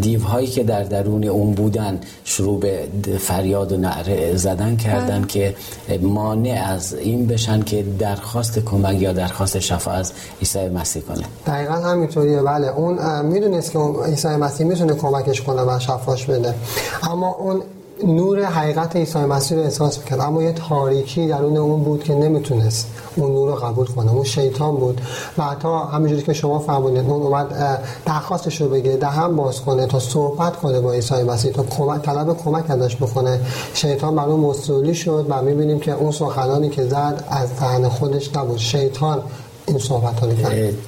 دیوهایی 0.00 0.46
که 0.46 0.64
در 0.64 0.82
درون 0.82 1.24
اون 1.24 1.54
بودن 1.54 2.00
شروع 2.24 2.60
به 2.60 2.88
فریاد 3.18 3.72
و 3.72 3.76
نعره 3.76 4.36
زدن 4.36 4.76
کردن 4.76 5.18
بله. 5.18 5.26
که 5.26 5.54
مانع 6.02 6.64
از 6.66 6.94
این 6.94 7.26
بشن 7.26 7.62
که 7.62 7.84
درخواست 7.98 8.58
کمک 8.58 9.00
یا 9.00 9.12
درخواست 9.12 9.58
شفا 9.58 9.90
از 9.90 10.12
عیسی 10.40 10.68
مسیح 10.68 11.02
کنه 11.02 11.24
دقیقا 11.46 11.74
همینطوریه 11.74 12.42
بله 12.42 12.66
اون 12.66 13.26
می‌دونست 13.26 13.72
که 13.72 13.78
عیسی 14.06 14.28
مسیح 14.28 14.66
می‌تونه 14.66 14.94
کمکش 14.94 15.42
کنه 15.42 15.62
و 15.62 15.78
شفاش 15.78 16.26
بده 16.26 16.54
اما 17.02 17.34
اون 17.34 17.62
نور 18.04 18.44
حقیقت 18.44 18.96
عیسی 18.96 19.18
مسیح 19.18 19.58
رو 19.58 19.64
احساس 19.64 19.98
می‌کرد. 19.98 20.20
اما 20.20 20.42
یه 20.42 20.52
تاریکی 20.52 21.28
درون 21.28 21.56
اون 21.56 21.84
بود 21.84 22.04
که 22.04 22.14
نمی‌تونست 22.14 22.88
اون 23.16 23.32
نور 23.32 23.48
رو 23.48 23.54
قبول 23.54 23.86
کنه. 23.86 24.12
اون 24.12 24.24
شیطان 24.24 24.76
بود. 24.76 25.00
و 25.38 25.42
حتی 25.42 25.68
همینجوری 25.92 26.22
که 26.22 26.32
شما 26.32 26.58
فرمودید 26.58 27.10
اون 27.10 27.22
اومد 27.22 27.80
درخواستش 28.06 28.60
رو 28.60 28.68
بگه 28.68 28.96
دهن 28.96 29.36
باز 29.36 29.60
کنه 29.60 29.86
تا 29.86 29.98
صحبت 29.98 30.56
کنه 30.56 30.80
با 30.80 30.92
عیسی 30.92 31.22
مسیح 31.22 31.52
تا 31.52 31.62
کمک 31.62 32.02
طلب 32.02 32.36
کمک 32.36 32.70
ازش 32.70 32.96
بکنه. 32.96 33.40
شیطان 33.74 34.18
اون 34.18 34.40
مصولی 34.40 34.94
شد 34.94 35.26
و 35.28 35.42
می‌بینیم 35.42 35.80
که 35.80 35.92
اون 35.92 36.12
سخنانی 36.12 36.68
که 36.68 36.84
زد 36.84 37.24
از 37.28 37.56
دهن 37.60 37.88
خودش 37.88 38.36
نبود. 38.36 38.58
شیطان 38.58 39.22
این 39.66 39.78
صحبت 39.78 40.20
ها 40.20 40.28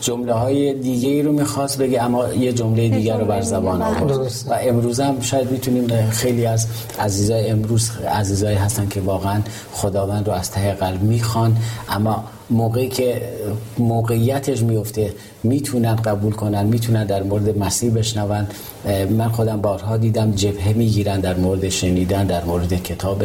جمله 0.01 0.33
های 0.33 0.75
دیگه 0.75 1.09
ای 1.09 1.23
رو 1.23 1.33
می‌خواست 1.33 1.79
بگه 1.79 2.03
اما 2.03 2.33
یه 2.33 2.53
جمله 2.53 2.89
دیگر 2.89 3.19
رو 3.19 3.25
بر 3.25 3.41
زبان 3.41 3.83
آورد. 3.83 4.13
و 4.49 4.55
امروز 4.61 5.01
هم 5.01 5.21
شاید 5.21 5.51
می‌تونیم 5.51 6.11
خیلی 6.11 6.47
از 6.47 6.67
عزیزای 6.99 7.51
امروز 7.51 7.91
عزیزایی 7.91 8.57
هستن 8.57 8.89
که 8.89 9.01
واقعا 9.01 9.43
خداوند 9.73 10.27
رو 10.27 10.33
از 10.33 10.51
ته 10.51 10.73
قلب 10.73 11.03
می‌خوان 11.03 11.57
اما 11.89 12.25
موقعی 12.51 12.89
که 12.89 13.23
موقعیتش 13.79 14.63
میفته 14.63 15.13
می‌تونن 15.43 15.97
قبول 15.97 16.33
کنن 16.33 16.67
می‌تونن 16.67 17.07
در 17.07 17.23
مورد 17.23 17.59
مسیح 17.59 17.91
بشنون. 17.91 18.47
من 19.11 19.29
خودم 19.29 19.61
بارها 19.61 19.97
دیدم 19.97 20.31
جبهه 20.31 20.73
می‌گیرن 20.73 21.21
در 21.21 21.37
مورد 21.37 21.69
شنیدن 21.69 22.27
در 22.27 22.45
مورد 22.45 22.83
کتاب 22.83 23.23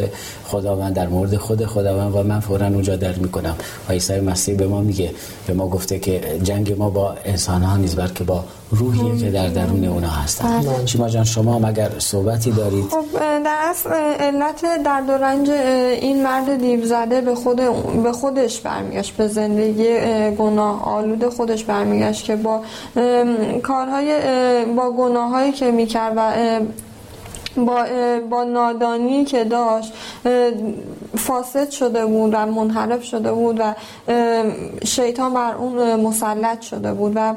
خداوند 0.47 0.93
در 0.93 1.07
مورد 1.07 1.35
خود 1.37 1.65
خداوند 1.65 2.15
و 2.15 2.23
من 2.23 2.39
فورا 2.39 2.67
اونجا 2.67 2.95
در 2.95 3.13
می‌کنم. 3.13 3.55
و 3.89 3.91
عیسی 3.91 4.19
مسیح 4.19 4.55
به 4.55 4.67
ما 4.67 4.81
میگه 4.81 5.11
به 5.47 5.53
ما 5.53 5.67
گفته 5.67 5.99
که 5.99 6.21
جنگ 6.43 6.77
ما 6.77 6.89
با 6.89 7.15
انسان 7.25 7.63
ها 7.63 7.77
نیست 7.77 7.95
بلکه 7.95 8.23
با 8.23 8.43
روحیه 8.71 9.17
که 9.17 9.31
در 9.31 9.47
درون 9.47 9.85
اونا 9.85 10.07
هستن. 10.07 10.61
بله. 10.61 10.85
شما 10.85 11.09
جان 11.09 11.23
شما 11.23 11.59
مگر 11.59 11.89
صحبتی 11.99 12.51
دارید. 12.51 12.85
خب 12.85 13.05
در 13.45 13.57
اصل 13.69 13.89
علت 14.19 14.61
درد 14.85 15.09
و 15.09 15.11
رنج 15.11 15.49
این 15.49 16.23
مرد 16.23 16.57
دیو 16.61 16.85
زده 16.85 17.21
به 17.21 17.35
خود 17.35 17.61
به 18.03 18.11
خودش 18.11 18.59
برمیگشت 18.59 19.15
به 19.15 19.27
زندگی 19.27 19.89
گناه 20.37 20.83
آلود 20.83 21.29
خودش 21.29 21.63
برمیگشت 21.63 22.25
که 22.25 22.35
با 22.35 22.61
کارهای 23.63 24.19
با 24.77 24.91
گناهایی 24.91 25.51
که 25.53 25.71
می‌کرد 25.71 26.13
و 26.15 26.31
با, 27.57 27.85
با 28.29 28.43
نادانی 28.43 29.25
که 29.25 29.43
داشت 29.43 29.93
فاسد 31.17 31.69
شده 31.69 32.05
بود 32.05 32.33
و 32.33 32.45
منحرف 32.45 33.03
شده 33.03 33.31
بود 33.31 33.59
و 33.59 33.73
شیطان 34.85 35.33
بر 35.33 35.55
اون 35.55 35.95
مسلط 35.95 36.61
شده 36.61 36.93
بود 36.93 37.13
و. 37.15 37.33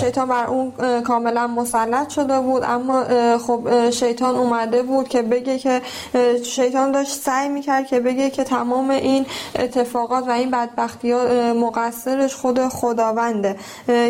شیطان 0.00 0.28
بر 0.28 0.46
اون 0.46 0.72
کاملا 1.02 1.46
مسلط 1.46 2.08
شده 2.08 2.40
بود 2.40 2.62
اما 2.66 3.04
خب 3.38 3.90
شیطان 3.90 4.36
اومده 4.36 4.82
بود 4.82 5.08
که 5.08 5.22
بگه 5.22 5.58
که 5.58 5.82
شیطان 6.44 6.92
داشت 6.92 7.12
سعی 7.12 7.48
می‌کرد 7.48 7.86
که 7.86 8.00
بگه 8.00 8.30
که 8.30 8.44
تمام 8.44 8.90
این 8.90 9.26
اتفاقات 9.58 10.28
و 10.28 10.30
این 10.30 10.50
بدبختی 10.50 11.12
ها 11.12 11.52
مقصرش 11.54 12.34
خود 12.34 12.68
خداونده 12.68 13.56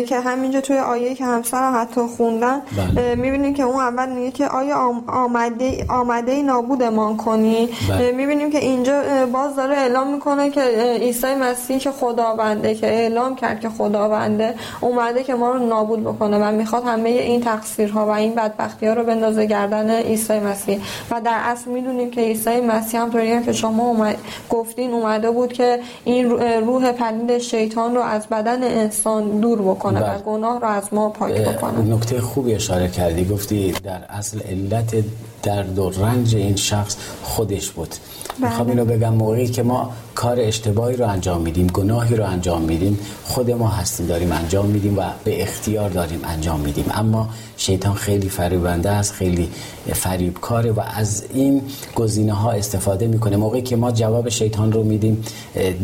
که 0.07 0.19
همینجا 0.19 0.61
توی 0.61 0.77
آیه 0.77 1.15
که 1.15 1.25
همسر 1.25 1.71
حتی 1.71 2.01
خوندن 2.01 2.61
بله. 2.95 3.15
می‌بینیم 3.15 3.53
که 3.53 3.63
اون 3.63 3.79
اول 3.79 4.09
میگه 4.09 4.31
که 4.31 4.47
آیا 4.47 4.93
آمده 5.07 5.85
آمده 5.89 6.41
نابودمان 6.41 7.17
کنی 7.17 7.69
بله. 7.89 8.11
می‌بینیم 8.11 8.51
که 8.51 8.57
اینجا 8.57 9.01
باز 9.33 9.55
داره 9.55 9.77
اعلام 9.77 10.13
می‌کنه 10.13 10.49
که 10.49 10.61
عیسی 11.01 11.35
مسیح 11.35 11.77
که 11.77 11.91
خداونده 11.91 12.75
که 12.75 12.87
اعلام 12.87 13.35
کرد 13.35 13.59
که 13.59 13.69
خداونده 13.69 14.55
اومده 14.81 15.23
که 15.23 15.35
ما 15.43 15.51
رو 15.51 15.59
نابود 15.59 16.03
بکنه 16.03 16.37
و 16.37 16.51
می‌خواد 16.51 16.83
همه 16.85 17.09
این 17.09 17.41
تقصیرها 17.41 18.05
و 18.05 18.09
این 18.09 18.35
بدبختی 18.35 18.85
ها 18.87 18.93
رو 18.93 19.03
بندازه 19.03 19.45
گردن 19.45 19.89
عیسی 19.89 20.39
مسیح. 20.39 20.79
و 21.11 21.21
در 21.21 21.39
اصل 21.51 21.71
می‌دونیم 21.71 22.11
که 22.11 22.21
عیسی 22.21 22.61
مسیح 22.61 23.01
هم 23.01 23.11
طوری 23.11 23.43
که 23.43 23.53
شما 23.53 23.83
اومد 23.83 24.17
گفتین 24.49 24.91
اومده 24.91 25.31
بود 25.31 25.53
که 25.53 25.79
این 26.03 26.29
روح 26.67 26.91
پلید 26.91 27.37
شیطان 27.37 27.95
رو 27.95 28.01
از 28.01 28.27
بدن 28.27 28.63
انسان 28.63 29.39
دور 29.39 29.61
بکنه 29.61 29.99
و 29.99 30.03
بله. 30.03 30.17
گناه 30.17 30.59
رو 30.59 30.67
از 30.67 30.93
ما 30.93 31.09
پاک 31.09 31.33
بکنه. 31.33 31.95
نکته 31.95 32.21
خوبی 32.21 32.55
اشاره 32.55 32.87
کردی. 32.87 33.25
گفتی 33.25 33.71
در 33.71 34.01
اصل 34.09 34.39
علت 34.39 34.95
درد 35.43 35.79
و 35.79 35.89
رنج 35.89 36.35
این 36.35 36.55
شخص 36.55 36.95
خودش 37.23 37.69
بود. 37.69 37.95
بله. 38.39 38.49
می‌خوام 38.49 38.69
اینو 38.69 38.85
بگم 38.85 39.13
موقعی 39.13 39.47
که 39.47 39.63
ما 39.63 39.91
کار 40.15 40.39
اشتباهی 40.39 40.95
رو 40.95 41.07
انجام 41.07 41.41
میدیم 41.41 41.67
گناهی 41.67 42.15
رو 42.15 42.25
انجام 42.25 42.61
میدیم 42.61 42.99
خود 43.25 43.51
ما 43.51 43.67
هستیم 43.67 44.05
داریم 44.05 44.31
انجام 44.31 44.65
میدیم 44.65 44.97
و 44.97 45.01
به 45.23 45.43
اختیار 45.43 45.89
داریم 45.89 46.19
انجام 46.23 46.59
میدیم. 46.59 46.85
اما 46.93 47.29
شیطان 47.57 47.93
خیلی 47.93 48.29
فریبنده 48.29 48.89
است 48.89 49.13
خیلی 49.13 49.49
فریبکاره 49.93 50.71
و 50.71 50.81
از 50.95 51.23
این 51.33 51.61
گزینه 51.95 52.33
ها 52.33 52.51
استفاده 52.51 53.07
می‌کنه. 53.07 53.37
موقعی 53.37 53.61
که 53.61 53.75
ما 53.75 53.91
جواب 53.91 54.29
شیطان 54.29 54.71
رو 54.71 54.83
میدیم 54.83 55.23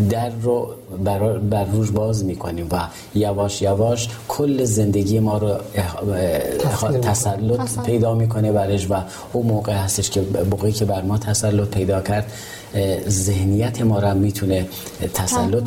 در 0.10 0.30
رو 0.42 0.68
بر, 1.04 1.38
بر 1.38 1.64
روش 1.64 1.92
باز 1.92 2.26
می‌کنیم 2.26 2.68
و 2.72 2.80
یواش 3.16 3.62
یواش 3.62 4.10
کل 4.28 4.64
زندگی 4.64 5.20
ما 5.20 5.38
رو 5.38 5.56
تسلط 7.02 7.80
پیدا 7.86 8.16
می‌کنه 8.16 8.52
برش 8.52 8.92
و 8.92 8.94
اون 9.34 9.46
موقع 9.50 9.74
هستش 9.74 10.10
که 10.10 10.22
موقعی 10.52 10.72
که 10.72 10.86
بر 10.86 11.02
ما 11.02 11.18
تسلط 11.18 11.68
پیدا 11.68 12.02
کرد 12.02 12.32
ذهنیت 13.10 13.82
ما 13.82 14.00
را 14.00 14.14
می‌تونه 14.14 14.68
تسلط 15.14 15.64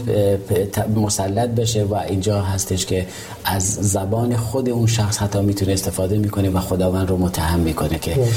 مسلط 0.96 1.48
بشه 1.48 1.84
و 1.84 1.94
اینجا 1.94 2.42
هستش 2.42 2.86
که 2.86 3.06
از 3.44 3.62
زبان 3.74 4.36
خود 4.36 4.68
اون 4.68 4.86
شخص 4.86 5.18
حتی 5.18 5.40
می‌تونه 5.40 5.72
استفاده 5.72 6.18
می‌کنه 6.18 6.50
و 6.50 6.58
خداوند 6.60 7.08
رو 7.08 7.16
متهم 7.16 7.60
می‌کنه 7.60 7.98
که 7.98 8.28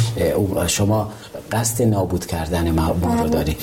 شما 0.67 1.09
قصد 1.51 1.83
نابود 1.83 2.25
کردن 2.25 2.71
ما 2.71 2.87
رو 2.87 2.93
بله. 2.93 3.29
داری. 3.29 3.57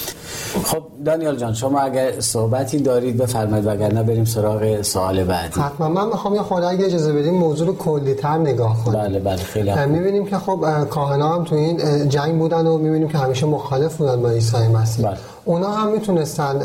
خب 0.64 0.82
دانیال 1.04 1.36
جان 1.36 1.54
شما 1.54 1.80
اگر 1.80 2.20
صحبتی 2.20 2.78
دارید 2.78 3.16
بفرمایید 3.16 3.66
وگرنه 3.66 4.02
بریم 4.02 4.24
سراغ 4.24 4.82
سوال 4.82 5.24
بعدی. 5.24 5.60
حتما. 5.60 5.88
من 5.88 6.06
می‌خوام 6.06 6.34
یه 6.34 6.42
خورده 6.42 6.66
اگه 6.66 6.84
اجازه 6.84 7.12
بدیم 7.12 7.34
موضوع 7.34 7.66
رو 7.66 7.76
کلی‌تر 7.76 8.38
نگاه 8.38 8.84
کنیم 8.84 9.00
بله 9.00 9.18
بله 9.18 9.36
خیلی 9.36 9.72
می‌بینیم 9.86 10.26
که 10.26 10.36
خب 10.36 10.84
کاهنا 10.90 11.34
هم 11.34 11.44
تو 11.44 11.54
این 11.54 12.08
جنگ 12.08 12.38
بودن 12.38 12.66
و 12.66 12.78
می‌بینیم 12.78 13.08
که 13.08 13.18
همیشه 13.18 13.46
مخالف 13.46 13.96
بودن 13.96 14.22
با 14.22 14.30
عیسی 14.30 14.56
مسیح. 14.56 14.91
بله. 14.98 15.16
اونا 15.44 15.72
هم 15.72 15.92
می‌تونستن 15.92 16.62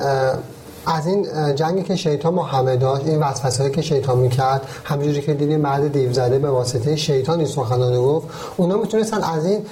از 0.88 1.08
این 1.08 1.28
جنگی 1.56 1.84
که 1.84 1.96
شیطان 1.96 2.36
با 2.36 2.44
همه 2.44 2.76
داشت 2.76 3.06
این 3.06 3.20
وسوسه‌ای 3.20 3.72
که 3.72 3.82
شیطان 3.82 4.18
می‌کرد 4.18 4.62
همونجوری 4.84 5.22
که 5.22 5.34
دیدیم 5.34 5.62
مرد 5.62 5.92
دیو 5.92 6.14
زده 6.14 6.40
به 6.40 6.50
واسطه 6.50 6.96
شیطان 6.96 7.38
این 7.38 7.48
سخنان 7.48 8.02
گفت 8.02 8.28
اونا 8.58 8.78
می‌تونستن 8.78 9.24
از 9.24 9.46
این 9.46 9.66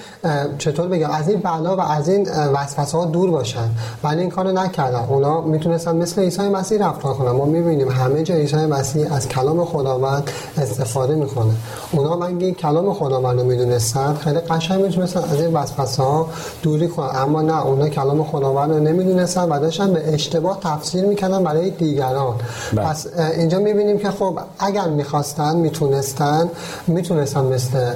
چطور 0.57 0.87
بگم 0.87 1.09
از 1.09 1.29
این 1.29 1.39
بلا 1.39 1.75
و 1.75 1.81
از 1.81 2.09
این 2.09 2.29
وسوسه 2.53 2.97
ها 2.97 3.05
دور 3.05 3.31
باشن. 3.31 3.69
ولی 4.03 4.21
این 4.21 4.29
کارو 4.29 4.51
نکردن. 4.51 5.05
اونا 5.09 5.41
می‌تونستن 5.41 5.95
مثل 5.95 6.21
عیسی 6.21 6.41
مسیح 6.41 6.87
رفتار 6.87 7.13
کنن. 7.13 7.31
ما 7.31 7.45
می‌بینیم 7.45 7.89
همه 7.89 8.23
جا 8.23 8.35
عیسی 8.35 8.55
مسیح 8.55 9.13
از 9.13 9.27
کلام 9.27 9.65
خداوند 9.65 10.29
استفاده 10.57 11.15
می‌کنه. 11.15 11.53
اونا 11.91 12.15
من 12.15 12.51
کلام 12.51 12.93
خداوند 12.93 13.39
رو 13.39 13.45
می‌دونستن 13.45 14.13
خیلی 14.13 14.39
قشنگ 14.39 14.81
می‌تونستن 14.81 15.19
از 15.19 15.41
این 15.41 15.53
وسوسه 15.53 16.03
ها 16.03 16.27
دوری 16.63 16.87
کنن. 16.87 17.09
اما 17.15 17.41
نه 17.41 17.65
اونا 17.65 17.89
کلام 17.89 18.23
خداوند 18.23 18.71
رو 18.71 18.79
نمی‌دونستن 18.79 19.49
و 19.49 19.59
داشتن 19.59 19.93
به 19.93 20.13
اشتباه 20.13 20.59
تفسیر 20.59 21.04
می‌کنن 21.05 21.43
برای 21.43 21.69
دیگران 21.69 22.35
بله. 22.73 22.85
پس 22.85 23.07
اینجا 23.37 23.59
می‌بینیم 23.59 23.97
که 23.97 24.11
خب 24.11 24.39
اگر 24.59 24.87
می‌خواستن 24.87 25.55
می‌تونستن 25.55 26.49
می‌تونستن 26.87 27.43
مثل 27.43 27.93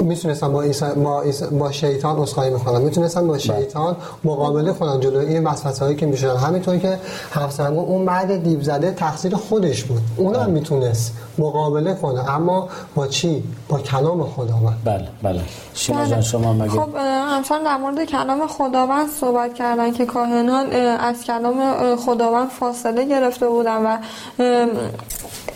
می‌تونستن 0.00 0.52
با, 0.52 0.64
با, 0.96 1.22
با 1.58 1.72
شیطان 1.72 2.18
اسخای 2.18 2.50
می‌کنن 2.50 2.82
می‌تونستن 2.82 3.20
با 3.20 3.32
بله. 3.32 3.38
شیطان 3.38 3.96
مقابله 4.24 4.72
کنن 4.72 5.00
جلو 5.00 5.18
این 5.18 5.44
وسوسه 5.44 5.84
هایی 5.84 5.96
که 5.96 6.06
می‌شدن. 6.06 6.36
همینطور 6.36 6.76
که 6.76 6.98
هفسرمون 7.32 7.84
اون 7.84 8.02
مرد 8.02 8.42
دیو 8.42 8.62
زده 8.62 8.90
تقصیر 8.90 9.36
خودش 9.36 9.84
بود. 9.84 10.02
اون 10.16 10.34
هم 10.34 10.42
بله. 10.42 10.52
می‌تونست 10.52 11.12
مقابله 11.38 11.94
کنه. 11.94 12.30
اما 12.30 12.68
با 12.94 13.06
چی؟ 13.06 13.44
با 13.68 13.78
کلام 13.78 14.24
خداوند. 14.26 14.76
بله 14.84 15.08
بله. 15.22 15.40
شما 15.74 16.06
جان 16.06 16.20
شما 16.20 16.52
مگه 16.52 16.70
خب 16.70 16.88
همچنان 17.28 17.64
در 17.64 17.76
مورد 17.76 18.04
کلام 18.04 18.46
خداوند 18.46 19.08
صحبت 19.20 19.54
کردن 19.54 19.92
که 19.92 20.06
کاهنان 20.06 20.72
از 21.00 21.24
کلام 21.24 21.96
خداوند 21.96 22.48
فاصله 22.48 23.04
گرفته 23.04 23.48
بودن 23.48 23.86
و 23.86 23.98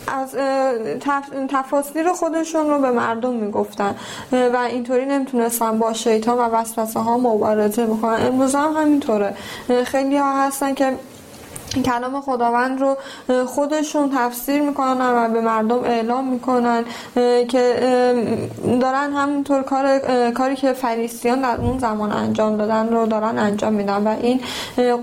از 0.07 0.35
تفاصیل 1.49 2.13
خودشون 2.13 2.69
رو 2.69 2.79
به 2.79 2.91
مردم 2.91 3.33
می‌گفتن. 3.33 3.95
و 4.31 4.57
اینطوری 4.69 5.05
نمی‌تونستن 5.05 5.79
با 5.79 5.93
شیطان 5.93 6.37
و 6.37 6.41
وسوسه 6.41 6.99
ها 6.99 7.17
مبارزه 7.17 7.85
بکنن. 7.85 8.27
امروز 8.27 8.55
هم 8.55 8.73
همینطوره. 8.77 9.35
خیلی 9.85 10.17
ها 10.17 10.43
هستن 10.47 10.73
که 10.73 10.93
کلام 11.85 12.21
خداوند 12.21 12.81
رو 12.81 12.97
خودشون 13.45 14.11
تفسیر 14.17 14.61
می‌کنن 14.61 15.13
و 15.15 15.29
به 15.33 15.41
مردم 15.41 15.83
اعلام 15.83 16.27
می‌کنن 16.27 16.83
که 17.47 17.75
دارن 18.81 19.13
همونطور 19.13 19.63
کار 19.63 19.99
کاری 20.31 20.55
که 20.55 20.73
فریسیان 20.73 21.41
در 21.41 21.57
اون 21.61 21.79
زمان 21.79 22.11
انجام 22.11 22.57
دادن 22.57 22.89
رو 22.89 23.05
دارن 23.05 23.37
انجام 23.37 23.73
میدن 23.73 24.03
و 24.03 24.15
این 24.21 24.41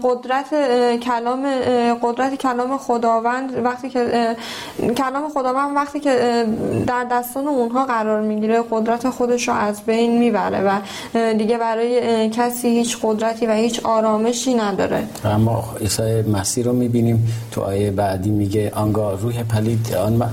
قدرت 0.03 0.55
کلام 1.01 1.47
قدرت 2.03 2.35
کلام 2.35 2.79
خداوند 2.79 3.65
وقتی 3.65 3.89
که 3.89 4.37
کلام 4.97 5.29
خداوند 5.29 5.77
وقتی 5.77 6.01
که 6.01 6.47
در 6.87 7.05
دستان 7.05 7.47
اونها 7.47 7.85
قرار 7.85 8.21
می‌گیره 8.21 8.65
قدرت 8.71 9.09
خودش 9.09 9.49
رو 9.49 9.55
از 9.55 9.81
بین 9.83 10.19
می‌بره 10.19 10.61
و 10.61 10.79
دیگه 11.33 11.59
برای 11.59 12.31
کسی 12.31 12.69
هیچ 12.69 12.99
قدرتی 13.03 13.47
و 13.47 13.53
هیچ 13.53 13.81
آرامشی 13.85 14.55
نداره. 14.55 15.05
اما 15.25 15.65
عیسی 15.81 16.23
مسیح 16.23 16.58
مسیح 16.59 16.73
رو 16.73 16.79
می‌بینیم 16.79 17.33
تو 17.51 17.61
آیه 17.61 17.91
بعدی 17.91 18.31
میگه 18.31 18.71
آنگاه 18.71 19.21
روح 19.21 19.43
پلید 19.43 19.95
آن 19.95 20.31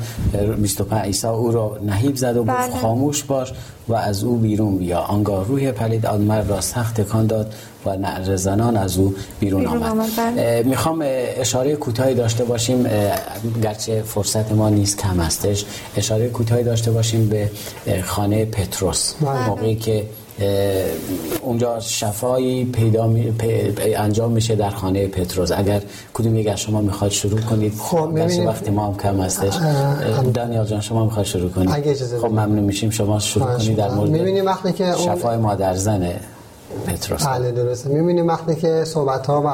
25 0.61 1.05
عیسی 1.05 1.27
او 1.27 1.51
رو 1.51 1.77
نهیب 1.85 2.15
زد 2.15 2.37
و 2.37 2.43
گفت 2.43 2.51
بله. 2.51 2.81
خاموش 2.81 3.23
باش 3.23 3.53
و 3.87 3.93
از 3.93 4.23
او 4.23 4.37
بیرون 4.37 4.77
بیا 4.77 4.99
آنگاه 4.99 5.47
روح 5.47 5.71
پلید 5.71 6.05
آن 6.05 6.21
مرد 6.21 6.49
را 6.49 6.61
سخت 6.61 7.01
تکان 7.01 7.27
داد 7.27 7.53
و 7.85 7.97
نعر 7.97 8.35
زنان 8.35 8.77
از 8.77 8.97
او 8.97 9.15
بیرون, 9.39 9.65
آمد 9.65 10.07
بله. 10.17 10.63
می‌خوام 10.63 11.03
اشاره 11.37 11.75
کوتاهی 11.75 12.13
داشته 12.13 12.43
باشیم 12.45 12.87
گرچه 13.63 14.01
فرصت 14.01 14.51
ما 14.51 14.69
نیست 14.69 14.97
کم 14.97 15.19
هستش 15.19 15.65
اشاره 15.97 16.29
کوتاهی 16.29 16.63
داشته 16.63 16.91
باشیم 16.91 17.29
به 17.29 17.49
خانه 18.03 18.45
پتروس 18.45 19.13
بله. 19.13 19.47
موقعی 19.47 19.75
که 19.75 20.05
اونجا 21.41 21.79
شفایی 21.79 22.65
پیدا 22.65 23.07
می... 23.07 23.33
انجام 23.95 24.31
میشه 24.31 24.55
در 24.55 24.69
خانه 24.69 25.07
پتروس 25.07 25.51
اگر 25.51 25.81
کدوم 26.13 26.35
یک 26.35 26.47
از 26.47 26.59
شما 26.59 26.81
می‌خواد 26.81 27.11
شروع 27.11 27.41
کنید 27.41 27.73
خب 27.73 28.09
وقتی 28.45 28.71
ما 28.71 28.87
هم 28.87 28.97
کم 28.97 29.21
هستش. 29.21 29.53
دانیال 30.33 30.65
جان 30.65 30.81
شما 30.81 31.03
می‌خواد 31.03 31.25
شروع 31.25 31.49
کنید. 31.49 31.93
خب 32.21 32.25
ممنون 32.25 32.63
میشیم. 32.63 32.89
شما 32.89 33.19
شروع 33.19 33.57
کنید 33.57 33.75
در 33.75 33.91
مورد 33.91 34.45
وقتی 34.45 34.73
که 34.73 34.93
شفای 35.05 35.37
مادر 35.37 35.75
زنه 35.75 36.19
بله 37.25 37.51
درسته. 37.51 37.89
می‌بینیم 37.89 38.27
وقتی 38.27 38.55
که 38.55 38.83
صحبت 38.83 39.27
ها 39.27 39.41
و 39.41 39.49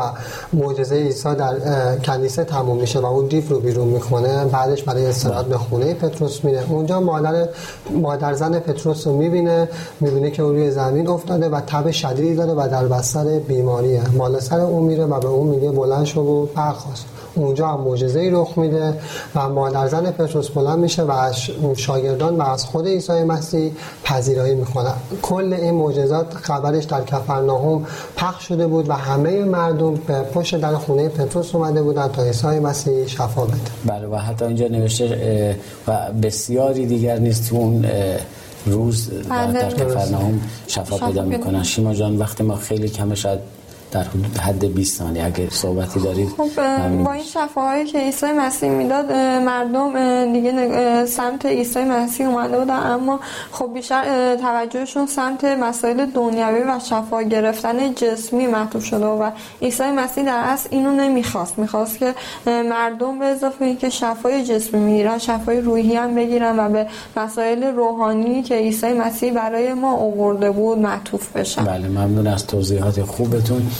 معجزه 0.57 0.95
عیسی 0.95 1.35
در 1.35 1.55
کنیسه 1.97 2.43
تموم 2.43 2.77
میشه 2.77 2.99
و 2.99 3.05
اون 3.05 3.27
دیو 3.27 3.49
رو 3.49 3.59
بیرون 3.59 3.87
می‌کنه 3.87 4.45
بعدش 4.45 4.83
برای 4.83 5.05
استراحت 5.05 5.45
به 5.45 5.57
خونه 5.57 5.93
پتروس 5.93 6.43
میره. 6.43 6.63
اونجا 6.69 6.99
مادر 6.99 7.47
مادر 8.01 8.33
زن 8.33 8.59
پتروس 8.59 9.07
رو 9.07 9.17
می‌بینه 9.17 9.69
می‌بینه 9.99 10.31
که 10.31 10.43
اون 10.43 10.55
روی 10.55 10.71
زمین 10.71 11.07
افتاده 11.07 11.49
و 11.49 11.61
تب 11.61 11.91
شدیدی 11.91 12.35
داره 12.35 12.53
و 12.53 12.67
در 12.71 12.85
بستر 12.85 13.39
بیماریه. 13.39 14.01
مال 14.17 14.39
سر 14.39 14.59
اون 14.59 14.83
میره 14.83 15.05
و 15.05 15.19
به 15.19 15.27
اون 15.27 15.47
میگه 15.47 15.71
بلند 15.71 16.05
شو 16.05 16.21
و 16.21 16.45
برخواست 16.45 17.05
اونجا 17.35 17.67
هم 17.67 17.81
معجزه 17.81 18.29
رخ 18.33 18.57
میده 18.57 18.93
و 19.35 19.49
مادر 19.49 19.87
زن 19.87 20.11
پتروس 20.11 20.49
بلند 20.49 20.79
میشه 20.79 21.03
و 21.03 21.11
از 21.11 21.35
شاگردان 21.77 22.35
و 22.35 22.41
از 22.41 22.65
خود 22.65 22.87
عیسی 22.87 23.23
مسیح 23.23 23.71
پذیرایی 24.03 24.55
می‌کنن. 24.55 24.93
کل 25.21 25.53
این 25.53 25.73
معجزات 25.73 26.33
خبرش 26.33 26.83
در 26.83 27.03
کفرناهم 27.03 27.85
پخش 28.17 28.47
شده 28.47 28.67
بود 28.67 28.89
و 28.89 28.93
همه 28.93 29.45
مردم 29.45 29.93
به 29.93 30.21
پشت 30.21 30.61
در 30.61 30.75
خونه 30.75 31.09
پتروس 31.09 31.55
اومده 31.55 31.81
بودن 31.81 32.07
تا 32.07 32.23
عیسی 32.23 32.47
مسیح 32.47 33.07
شفا 33.07 33.45
بده. 33.45 33.57
بله 33.85 34.07
و 34.07 34.15
حتی 34.15 34.45
اینجا 34.45 34.67
نوشته 34.67 35.55
و 35.87 35.97
بسیاری 36.23 36.85
دیگر 36.85 37.17
نیست 37.17 37.49
تو 37.49 37.55
اون 37.55 37.85
روز 38.65 39.09
در, 39.09 39.47
بله. 39.47 39.53
در 39.53 39.69
کفرناهم 39.69 40.41
شفا 40.67 40.97
پیدا 41.07 41.23
می‌کنن. 41.23 41.63
شیما 41.63 41.93
جان 41.93 42.17
وقتی 42.17 42.43
ما 42.43 42.55
خیلی 42.55 42.89
کمه 42.89 43.15
شاید 43.15 43.39
در 43.91 44.05
حد 44.41 44.65
20 44.65 44.97
ثانیه. 44.97 45.25
اگه 45.25 45.49
صحبتی 45.49 45.99
دارید 45.99 46.29
خب 46.29 46.49
با 47.03 47.11
این 47.11 47.23
شفاهایی 47.23 47.85
که 47.85 47.99
عیسی 47.99 48.25
مسیح 48.25 48.69
می‌داد 48.69 49.11
مردم 49.45 50.33
دیگه 50.33 51.05
سمت 51.05 51.45
عیسی 51.45 51.83
مسیح 51.83 52.27
اومده 52.27 52.59
بودن 52.59 52.73
اما 52.73 53.19
خب 53.51 53.73
بیشتر 53.73 54.35
توجهشون 54.35 55.05
سمت 55.05 55.43
مسائل 55.43 56.05
دنیوی 56.05 56.61
و 56.61 56.79
شفا 56.89 57.21
گرفتن 57.21 57.93
جسمی 57.93 58.47
معطوف 58.47 58.85
شده 58.85 59.05
و 59.05 59.31
عیسی 59.61 59.83
مسیح 59.83 60.23
در 60.23 60.41
اصل 60.45 60.69
اینو 60.71 60.91
نمی‌خواست. 60.91 61.59
می‌خواست 61.59 61.99
که 61.99 62.15
مردم 62.45 63.19
به 63.19 63.25
اضافه 63.25 63.65
اینکه 63.65 63.89
شفای 63.89 64.43
جسمی 64.43 64.79
می‌گیرن 64.79 65.17
شفای 65.17 65.61
روحی 65.61 65.95
هم 65.95 66.15
بگیرن 66.15 66.59
و 66.59 66.69
به 66.69 66.87
مسائل 67.17 67.63
روحانی 67.63 68.43
که 68.43 68.55
عیسی 68.55 68.93
مسیح 68.93 69.33
برای 69.33 69.73
ما 69.73 69.93
آورده 69.95 70.51
بود 70.51 70.79
معطوف 70.79 71.37
بشن. 71.37 71.63
بله 71.63 71.87
ممنون 71.87 72.27
از 72.27 72.47
توضیحات 72.47 73.01
خوبتون. 73.01 73.71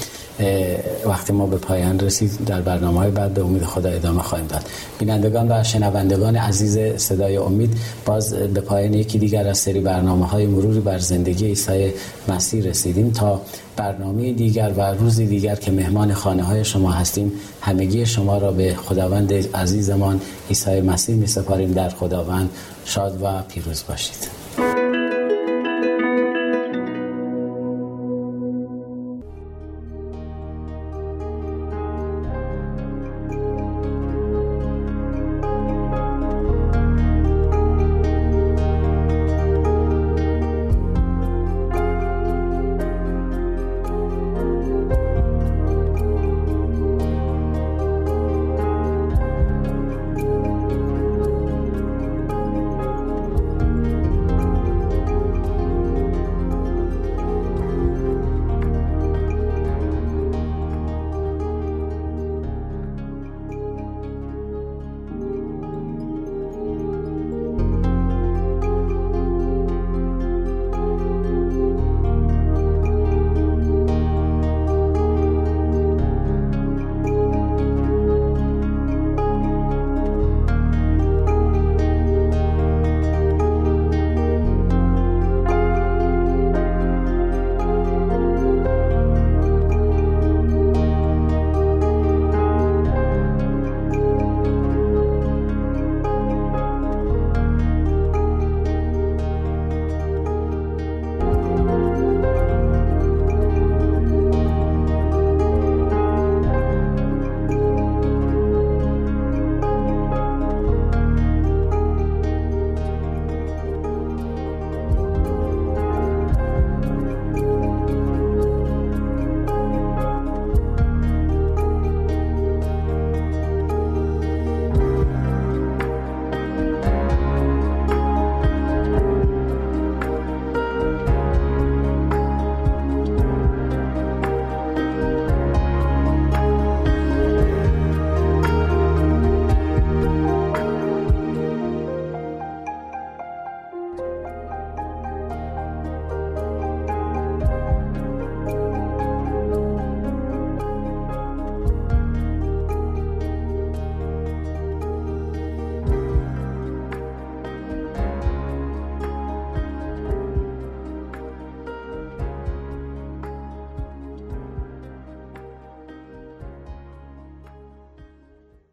وقتی 1.05 1.33
ما 1.33 1.45
به 1.45 1.57
پایان 1.57 1.99
رسید 1.99 2.45
در 2.45 2.61
برنامه 2.61 2.99
های 2.99 3.11
بعد 3.11 3.33
به 3.33 3.41
امید 3.41 3.63
خدا 3.63 3.89
ادامه 3.89 4.21
خواهیم 4.21 4.47
داد. 4.47 4.61
بینندگان 4.99 5.51
و 5.51 5.63
شنوندگان 5.63 6.35
عزیز 6.35 6.77
صدای 6.97 7.37
امید 7.37 7.77
باز 8.05 8.33
به 8.33 8.61
پایان 8.61 8.93
یکی 8.93 9.19
دیگر 9.19 9.47
از 9.47 9.57
سری 9.57 9.79
برنامه 9.79 10.25
های 10.25 10.45
مروری 10.45 10.79
بر 10.79 10.97
زندگی 10.97 11.45
عیسی 11.45 11.93
مسیح 12.27 12.63
رسیدیم 12.63 13.11
تا 13.11 13.41
برنامه 13.75 14.33
دیگر 14.33 14.71
و 14.77 14.81
روزی 14.81 15.25
دیگر 15.25 15.55
که 15.55 15.71
مهمان 15.71 16.13
خانه 16.13 16.43
های 16.43 16.65
شما 16.65 16.91
هستیم 16.91 17.31
همگی 17.61 18.05
شما 18.05 18.37
را 18.37 18.51
به 18.51 18.75
خداوند 18.75 19.33
عزیزمان 19.55 20.21
عیسی 20.49 20.81
مسیح 20.81 21.15
می 21.15 21.27
سپاریم. 21.27 21.71
در 21.71 21.89
خداوند 21.89 22.49
شاد 22.85 23.23
و 23.23 23.41
پیروز 23.41 23.83
باشید. 23.87 24.40